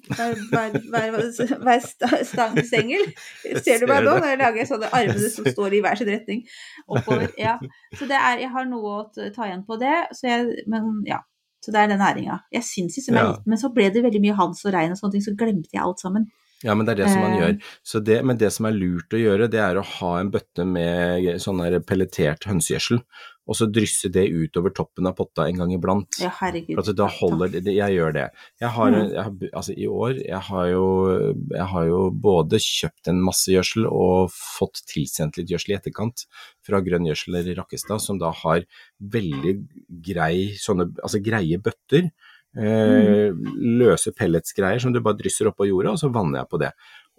hver, 0.08 0.36
hver, 0.52 0.76
hver, 0.92 1.16
hver 1.64 1.80
sta- 1.82 2.52
Ser 2.68 3.80
du 3.82 3.88
meg 3.90 4.04
nå? 4.06 4.14
Når 4.20 4.28
jeg 4.30 4.40
lager 4.44 4.68
sånne 4.70 4.92
armene 4.94 5.32
som 5.34 5.48
står 5.50 5.74
i 5.74 5.80
hver 5.82 5.98
sin 5.98 6.12
retning 6.12 6.44
oppover. 6.86 7.32
Ja. 7.42 7.56
Så 7.98 8.06
det 8.10 8.20
er, 8.20 8.44
jeg 8.44 8.52
har 8.54 8.68
noe 8.70 8.94
å 9.00 9.32
ta 9.34 9.48
igjen 9.50 9.66
på 9.68 9.80
det. 9.82 9.96
Så 10.16 10.30
jeg, 10.30 10.64
men 10.70 11.02
ja. 11.10 11.24
Så 11.66 11.74
det 11.74 11.82
er 11.82 11.90
den 11.92 12.00
næringa. 12.04 12.38
Jeg 12.54 12.64
syns 12.64 13.00
liksom 13.00 13.18
jeg 13.18 13.26
Ja. 13.26 13.32
likte 13.34 13.50
Men 13.50 13.58
så 13.64 13.72
ble 13.74 13.90
det 13.92 14.04
veldig 14.06 14.22
mye 14.24 14.38
Hans 14.38 14.62
og 14.70 14.76
Rein 14.78 14.94
og 14.94 15.00
sånne 15.02 15.18
ting, 15.18 15.26
så 15.26 15.34
glemte 15.36 15.74
jeg 15.74 15.82
alt 15.84 16.00
sammen. 16.04 16.30
Ja, 16.66 16.74
men 16.74 16.86
det 16.88 16.96
er 16.96 17.04
det 17.04 17.12
som 17.14 17.22
man 17.22 17.34
Eh. 17.34 17.40
gjør. 17.40 17.62
Så 17.86 18.04
det, 18.04 18.24
men 18.26 18.38
det 18.38 18.52
som 18.52 18.66
er 18.66 18.72
lurt 18.74 19.14
å 19.14 19.20
gjøre, 19.22 19.50
det 19.50 19.60
er 19.62 19.76
å 19.78 19.84
ha 19.86 20.20
en 20.20 20.32
bøtte 20.32 20.66
med 20.66 21.38
sånn 21.40 21.60
pelletert 21.86 22.48
hønsegjødsel, 22.50 23.04
og 23.48 23.56
så 23.56 23.68
drysse 23.72 24.10
det 24.12 24.26
utover 24.34 24.74
toppen 24.76 25.06
av 25.08 25.16
potta 25.16 25.46
en 25.48 25.56
gang 25.56 25.70
iblant. 25.72 26.18
Ja, 26.20 26.30
herregud. 26.42 26.76
For 26.76 26.90
at 26.90 26.98
da 26.98 27.06
holder 27.08 27.48
det, 27.62 27.64
Jeg 27.78 27.94
gjør 27.96 28.12
det. 28.14 28.32
Jeg 28.60 28.70
har, 28.70 28.92
Mm. 28.92 29.14
jeg 29.14 29.52
altså 29.54 29.74
i 29.78 29.86
år, 29.88 30.18
jeg 30.26 30.42
har, 30.50 30.66
jo, 30.68 31.48
jeg 31.52 31.68
har 31.68 31.86
jo 31.86 32.10
både 32.12 32.58
kjøpt 32.60 33.08
en 33.08 33.22
masse 33.22 33.46
gjødsel 33.48 33.86
og 33.86 34.32
fått 34.32 34.82
tilsendt 34.90 35.38
litt 35.38 35.48
gjødsel 35.48 35.72
i 35.76 35.78
etterkant 35.80 36.26
fra 36.66 36.82
Grønn 36.82 37.06
gjødsel 37.06 37.38
i 37.38 37.54
Rakkestad, 37.56 38.02
som 38.02 38.18
da 38.18 38.32
har 38.32 38.66
veldig 39.00 39.68
grei, 40.04 40.58
sånne, 40.58 40.90
altså 41.04 41.22
greie 41.24 41.58
bøtter. 41.62 42.10
Eh, 42.58 43.32
løse 43.78 44.12
pelletsgreier 44.18 44.82
som 44.82 44.94
du 44.94 45.00
bare 45.06 45.20
drysser 45.20 45.52
oppå 45.52 45.68
jorda, 45.70 45.92
og 45.94 46.00
så 46.02 46.10
vanner 46.14 46.42
jeg 46.42 46.50
på 46.50 46.60
det. 46.64 46.72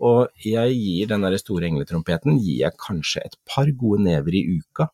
Og 0.03 0.29
jeg 0.42 0.74
gir 0.79 1.11
den 1.11 1.22
der 1.27 1.37
store 1.38 1.68
engletrompeten 1.70 2.38
gir 2.42 2.64
jeg 2.64 2.79
kanskje 2.79 3.22
et 3.24 3.37
par 3.46 3.70
gode 3.79 4.03
never 4.03 4.35
i 4.35 4.44
uka. 4.59 4.88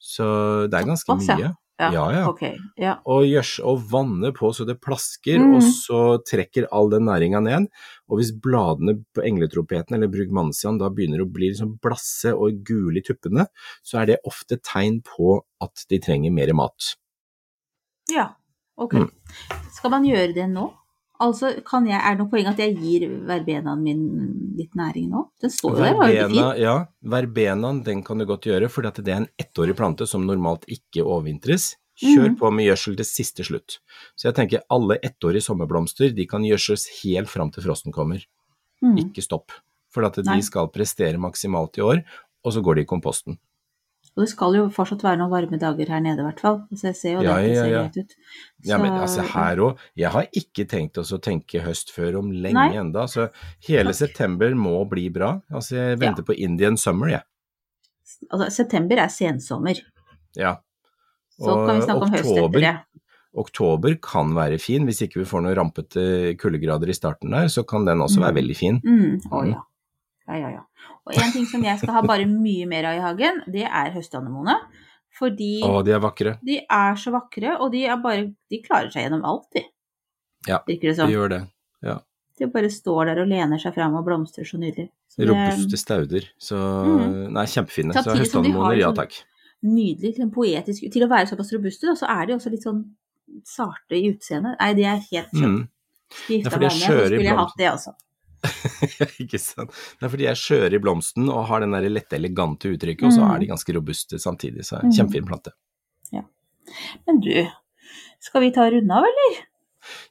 Så 0.00 0.68
det 0.70 0.78
er 0.80 0.86
ganske 0.88 1.12
Også, 1.12 1.36
mye. 1.36 1.50
Ja, 1.80 1.90
Ja, 1.92 2.10
ja. 2.12 2.24
Okay, 2.28 2.58
Ja. 2.76 2.98
Og, 3.06 3.24
gjørs, 3.24 3.58
og 3.64 3.78
vanne 3.88 4.32
på 4.36 4.50
så 4.52 4.66
det 4.68 4.80
plasker, 4.82 5.38
Mm. 5.40 5.54
og 5.56 5.62
så 5.62 6.00
trekker 6.28 6.66
all 6.70 6.90
den 6.90 7.06
næringa 7.06 7.40
ned. 7.42 7.68
Og 8.10 8.18
hvis 8.18 8.32
bladene 8.38 9.02
på 9.14 9.24
engletrompeten 9.24 9.94
eller 9.96 10.08
brugmannsian 10.08 10.78
da 10.78 10.90
begynner 10.90 11.22
å 11.24 11.32
bli 11.32 11.48
liksom 11.48 11.78
blasse 11.80 12.34
og 12.36 12.62
gule 12.64 12.98
i 12.98 13.00
tuppene, 13.00 13.46
så 13.82 14.02
er 14.02 14.06
det 14.06 14.18
ofte 14.26 14.58
tegn 14.60 15.00
på 15.02 15.40
at 15.62 15.86
de 15.88 15.98
trenger 15.98 16.30
mer 16.30 16.52
mat. 16.52 16.96
Ja, 18.10 18.34
ok. 18.80 18.94
Mm. 18.94 19.10
Skal 19.76 19.90
man 19.94 20.04
gjøre 20.08 20.34
det 20.36 20.48
nå? 20.50 20.68
Altså, 21.20 21.50
kan 21.68 21.84
jeg, 21.84 22.00
Er 22.00 22.14
det 22.16 22.22
noe 22.22 22.30
poeng 22.32 22.46
at 22.48 22.56
jeg 22.62 22.78
gir 22.80 23.02
verbenaen 23.28 23.82
min 23.84 24.04
litt 24.56 24.72
næring 24.78 25.10
nå? 25.12 25.26
Den 25.42 25.50
står 25.52 25.74
jo 25.76 25.82
der, 25.84 25.94
var 25.98 26.08
jo 26.14 26.28
fin. 26.30 26.62
ja, 26.62 26.76
verbenaen 27.04 27.82
den 27.84 28.00
kan 28.06 28.18
du 28.18 28.24
godt 28.24 28.46
gjøre, 28.48 28.70
for 28.72 28.82
det 28.88 29.04
er 29.06 29.18
en 29.20 29.28
ettårig 29.38 29.76
plante 29.76 30.06
som 30.08 30.24
normalt 30.26 30.64
ikke 30.66 31.04
overvintres. 31.04 31.74
Kjør 32.00 32.30
Mhm. 32.30 32.36
på 32.40 32.50
med 32.56 32.64
gjødsel 32.64 32.96
til 32.96 33.04
siste 33.04 33.44
slutt. 33.44 33.78
Så 34.16 34.30
jeg 34.32 34.34
tenker 34.34 34.62
alle 34.70 34.96
ettårige 35.04 35.42
sommerblomster 35.44 36.14
de 36.16 36.24
kan 36.26 36.40
gjødsles 36.42 36.86
helt 37.04 37.28
fram 37.28 37.50
til 37.52 37.62
frosten 37.64 37.92
kommer. 37.92 38.24
Mm. 38.82 38.96
Ikke 39.12 39.20
stopp. 39.22 39.52
For 39.92 40.02
at 40.06 40.16
Nei. 40.24 40.36
de 40.36 40.42
skal 40.42 40.68
prestere 40.72 41.18
maksimalt 41.20 41.76
i 41.76 41.82
år, 41.82 42.02
og 42.42 42.52
så 42.54 42.62
går 42.62 42.76
de 42.76 42.80
i 42.80 42.84
komposten. 42.86 43.36
Og 44.16 44.24
det 44.24 44.28
skal 44.32 44.54
jo 44.58 44.64
fortsatt 44.74 45.02
være 45.06 45.18
noen 45.20 45.30
varme 45.30 45.58
dager 45.60 45.88
her 45.88 46.00
nede, 46.02 46.18
i 46.20 46.26
hvert 46.26 46.40
fall. 46.42 46.56
Så 46.74 46.88
jeg 46.90 46.96
ser 46.98 47.12
jo 47.14 47.20
Ja, 47.22 47.36
det, 47.38 47.44
det 47.46 47.54
ja, 47.54 47.62
ser 47.62 47.70
ja. 47.70 47.82
greit 47.84 47.96
ut. 47.96 48.14
Ja, 48.66 48.78
men 48.82 48.92
altså 48.92 49.22
her 49.22 49.56
òg, 49.56 49.78
jeg 49.96 50.10
har 50.10 50.26
ikke 50.36 50.66
tenkt 50.68 50.98
oss 50.98 51.12
å 51.12 51.20
tenke 51.22 51.62
høst 51.62 51.92
før 51.94 52.18
om 52.18 52.30
lenge 52.32 52.54
Nei. 52.58 52.76
enda, 52.76 53.06
så 53.08 53.28
hele 53.68 53.92
Takk. 53.94 54.00
september 54.02 54.50
må 54.58 54.74
bli 54.90 55.08
bra. 55.14 55.40
Altså 55.50 55.76
jeg 55.78 55.98
venter 56.02 56.22
på 56.26 56.34
Indian 56.36 56.76
summer, 56.76 57.08
jeg. 57.14 57.22
Altså, 58.32 58.50
september 58.50 58.98
er 58.98 59.08
sensommer. 59.08 59.78
Ja. 60.36 60.56
Så 61.40 61.54
kan 61.66 61.76
vi 61.78 61.86
snakke 61.86 62.02
om 62.02 62.10
høst 62.12 62.24
oktober- 62.26 62.58
etter 62.58 62.60
det. 62.66 62.76
Oktober 63.40 63.94
kan 64.02 64.34
være 64.34 64.58
fin, 64.60 64.84
hvis 64.84 65.02
ikke 65.06 65.20
vi 65.22 65.24
får 65.30 65.42
noen 65.46 65.54
rampete 65.56 66.34
kuldegrader 66.36 66.90
i 66.90 66.96
starten 66.98 67.30
der, 67.30 67.46
så 67.46 67.62
kan 67.64 67.84
den 67.86 67.98
også 68.02 68.18
Mm. 68.18 68.24
være 68.26 68.34
veldig 68.42 68.56
fin. 68.56 68.80
Mm. 68.84 69.20
Å 69.30 69.46
ja. 69.46 69.62
Ja, 70.30 70.38
ja, 70.38 70.50
ja. 70.60 70.92
Og 71.08 71.16
en 71.18 71.32
ting 71.34 71.46
som 71.50 71.64
jeg 71.66 71.80
skal 71.80 71.96
ha 71.96 72.04
bare 72.06 72.28
mye 72.30 72.68
mer 72.70 72.86
av 72.92 72.98
i 72.98 73.02
hagen, 73.02 73.42
det 73.50 73.66
er 73.66 73.90
høstanemone. 73.96 74.56
Fordi 75.18 75.58
Å, 75.66 75.80
de 75.84 75.92
er 75.96 76.02
vakre. 76.02 76.36
de 76.46 76.60
er 76.62 76.98
så 77.00 77.10
vakre, 77.12 77.56
og 77.58 77.72
de, 77.74 77.82
er 77.90 77.98
bare, 78.00 78.28
de 78.52 78.60
klarer 78.62 78.92
seg 78.94 79.08
gjennom 79.08 79.24
alt, 79.26 79.48
de. 79.56 79.64
Ja, 80.46 80.60
Virker 80.68 80.92
det 80.92 81.00
De 81.02 81.16
gjør 81.16 81.32
det. 81.34 81.40
De 82.40 82.48
bare 82.48 82.70
står 82.72 83.10
der 83.10 83.18
og 83.20 83.28
lener 83.28 83.60
seg 83.60 83.74
fram 83.76 83.98
og 83.98 84.06
blomstrer 84.06 84.46
så 84.48 84.56
nydelig. 84.56 84.86
Så 85.12 85.26
Robuste 85.28 85.76
stauder. 85.76 86.28
Så 86.40 86.56
mm. 86.56 87.34
Nei, 87.36 87.44
kjempefine. 87.52 87.92
Så 87.92 88.14
høstanemoner, 88.16 88.78
ja 88.80 88.88
sånn- 88.88 89.02
takk. 89.02 89.18
nydelig, 89.60 90.14
liksom 90.14 90.30
poetisk 90.32 90.86
Til 90.94 91.04
å 91.04 91.10
være 91.10 91.28
såpass 91.28 91.52
robuste, 91.52 91.90
da, 91.90 91.96
så 92.00 92.08
er 92.08 92.30
de 92.30 92.36
også 92.38 92.52
litt 92.54 92.64
sånn 92.64 92.80
sarte 93.44 93.98
i 93.98 94.08
utseendet. 94.08 94.56
Nei, 94.56 94.70
de 94.78 94.86
er 94.88 95.02
helt 95.10 95.34
kjøpt. 95.34 95.42
Mm. 95.42 95.60
Ja, 96.32 96.48
for 96.48 96.62
de 96.62 96.70
er 96.70 96.78
skjøre 96.78 97.20
i 97.20 97.20
skulle 97.20 97.92
jeg 98.44 98.96
det 98.98 99.08
ikke 99.26 99.38
sant. 99.40 99.70
Det 100.00 100.06
er 100.06 100.12
fordi 100.12 100.24
de 100.26 100.30
er 100.32 100.38
skjøre 100.40 100.74
i 100.78 100.82
blomsten 100.82 101.28
og 101.32 101.46
har 101.50 101.60
den 101.64 101.72
der 101.76 101.88
lette, 101.92 102.16
elegante 102.16 102.70
uttrykket, 102.72 103.06
og 103.08 103.12
så 103.16 103.24
Mm. 103.26 103.34
er 103.34 103.38
de 103.44 103.50
ganske 103.52 103.74
robuste 103.76 104.18
samtidig. 104.22 104.64
Så 104.68 104.80
Mm. 104.82 104.92
kjempefin 104.96 105.26
plante. 105.28 105.52
Men 107.06 107.18
du, 107.24 107.32
skal 108.22 108.42
vi 108.44 108.50
ta 108.54 108.68
runde 108.70 108.94
av, 108.94 109.02
eller? 109.08 109.38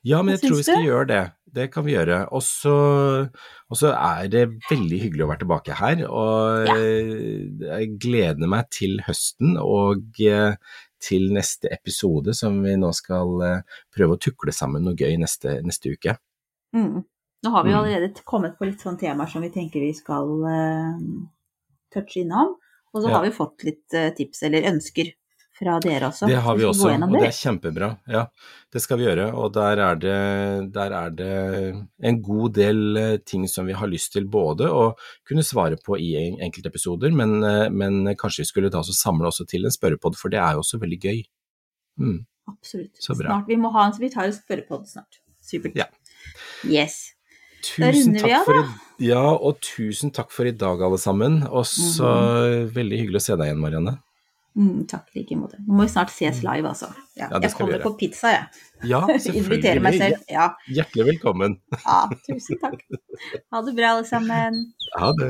Ja, 0.04 0.22
men 0.22 0.34
Hva 0.36 0.40
jeg 0.42 0.50
tror 0.50 0.58
vi 0.58 0.64
skal 0.68 0.82
du? 0.84 0.88
gjøre 0.90 1.08
det. 1.08 1.22
Det 1.54 1.72
kan 1.72 1.86
vi 1.86 1.94
gjøre. 1.94 2.18
Og 2.36 2.42
så, 2.44 2.74
er 3.96 4.28
det 4.34 4.42
veldig 4.70 5.00
hyggelig 5.02 5.24
å 5.24 5.30
være 5.30 5.40
tilbake 5.46 5.78
her. 5.80 6.04
Og 6.10 6.68
Ja. 6.68 7.78
jeg 7.78 8.00
gleder 8.02 8.48
meg 8.52 8.68
til 8.76 9.00
høsten 9.08 9.56
og 9.62 10.20
eh, 10.20 10.56
til 11.00 11.30
neste 11.32 11.72
episode, 11.72 12.34
som 12.36 12.62
vi 12.66 12.76
nå 12.76 12.92
skal 12.94 13.42
eh, 13.46 13.62
prøve 13.96 14.18
å 14.18 14.20
tukle 14.20 14.52
sammen 14.52 14.84
noe 14.84 14.96
gøy 15.00 15.16
neste, 15.18 15.62
neste 15.64 15.94
uke. 15.96 16.18
Mm. 16.76 17.06
Nå 17.44 17.52
har 17.52 17.64
vi 17.64 17.72
jo 17.72 17.78
Mm. 17.78 17.84
allerede 17.86 18.24
kommet 18.26 18.58
på 18.60 18.66
litt 18.68 18.82
sånne 18.82 19.00
temaer 19.00 19.30
som 19.32 19.42
vi 19.42 19.50
tenker 19.50 19.80
vi 19.80 19.94
skal 19.94 20.28
uh, 20.44 20.98
touche 21.94 22.22
innom. 22.26 22.56
Og 22.94 23.04
så 23.04 23.10
Ja. 23.10 23.18
har 23.18 23.24
vi 23.24 23.32
fått 23.32 23.64
litt 23.64 23.94
uh, 23.94 24.10
tips 24.18 24.44
eller 24.44 24.62
ønsker 24.68 25.14
fra 25.60 25.78
dere 25.80 26.08
også. 26.08 26.28
Det 26.28 26.40
har 26.40 26.56
vi 26.56 26.64
Så 26.64 26.70
også, 26.72 27.04
og 27.04 27.12
det 27.12 27.28
er 27.28 27.36
kjempebra. 27.36 27.88
Ja, 28.08 28.26
det 28.72 28.82
skal 28.82 28.98
vi 28.98 29.06
gjøre. 29.06 29.34
Og 29.36 29.52
der 29.54 29.78
er 29.78 29.96
det, 29.96 30.72
der 30.74 30.92
er 30.92 31.10
det 31.10 31.88
en 32.02 32.22
god 32.22 32.54
del 32.54 32.98
eh, 32.98 33.18
ting 33.18 33.46
som 33.48 33.66
vi 33.68 33.74
har 33.74 33.88
lyst 33.88 34.14
til 34.14 34.24
både 34.26 34.70
å 34.72 34.96
kunne 35.28 35.44
svare 35.44 35.76
på 35.84 36.00
i 36.00 36.16
en- 36.16 36.40
enkeltepisoder, 36.40 37.12
men, 37.14 37.42
men 37.76 38.16
kanskje 38.16 38.40
vi 38.40 38.46
skulle 38.46 38.72
ta 38.72 38.80
oss 38.80 38.88
og 38.90 38.96
samle 38.96 39.28
også 39.28 39.46
til 39.48 39.66
en 39.66 39.72
spørrepod, 39.72 40.16
for 40.16 40.30
det 40.30 40.40
er 40.40 40.54
jo 40.56 40.60
også 40.64 40.80
veldig 40.80 41.00
gøy. 41.02 41.24
Mm. 42.00 42.26
Absolutt. 42.48 42.96
Snart, 43.04 43.46
vi 43.48 43.56
må 43.58 43.70
ha 43.74 43.86
en, 43.88 43.92
så 43.94 44.00
vi 44.00 44.10
tar 44.10 44.24
en 44.24 44.32
spørrepod 44.32 44.88
snart. 44.88 45.20
Supert. 45.44 45.76
Ja. 45.76 45.86
Yes. 46.66 47.14
Tusen 47.66 48.18
takk 48.20 48.36
av, 48.40 48.46
for 48.48 48.60
i, 48.60 49.08
ja, 49.10 49.24
og 49.36 49.60
tusen 49.64 50.12
takk 50.16 50.32
for 50.36 50.50
i 50.50 50.54
dag, 50.56 50.82
alle 50.86 51.00
sammen. 51.02 51.42
Og 51.50 51.66
så 51.70 52.12
veldig 52.76 53.02
hyggelig 53.04 53.22
å 53.22 53.26
se 53.30 53.38
deg 53.40 53.52
igjen, 53.52 53.64
Marianne. 53.64 53.98
Mm, 54.60 54.82
takk 54.90 55.08
i 55.14 55.22
like 55.22 55.36
måte. 55.40 55.60
Nå 55.64 55.78
må 55.78 55.86
vi 55.86 55.92
snart 55.94 56.10
ses 56.12 56.42
live, 56.44 56.68
altså. 56.68 56.90
Ja, 57.16 57.30
Ja, 57.30 57.40
det 57.40 57.52
jeg 57.52 57.58
kommer 57.60 57.80
på 57.84 57.94
pizza, 58.00 58.32
jeg. 58.34 58.64
Ja, 58.90 59.02
Inviterer 59.40 59.80
meg 59.84 59.96
selv. 60.02 60.24
Ja. 60.32 60.50
Hjertelig 60.68 61.06
velkommen. 61.14 61.60
ja, 61.78 62.00
tusen 62.28 62.60
takk. 62.64 62.82
Ha 63.54 63.62
det 63.66 63.76
bra, 63.76 63.94
alle 63.94 64.08
sammen. 64.08 64.60
Ha 64.98 65.12
det. 65.20 65.30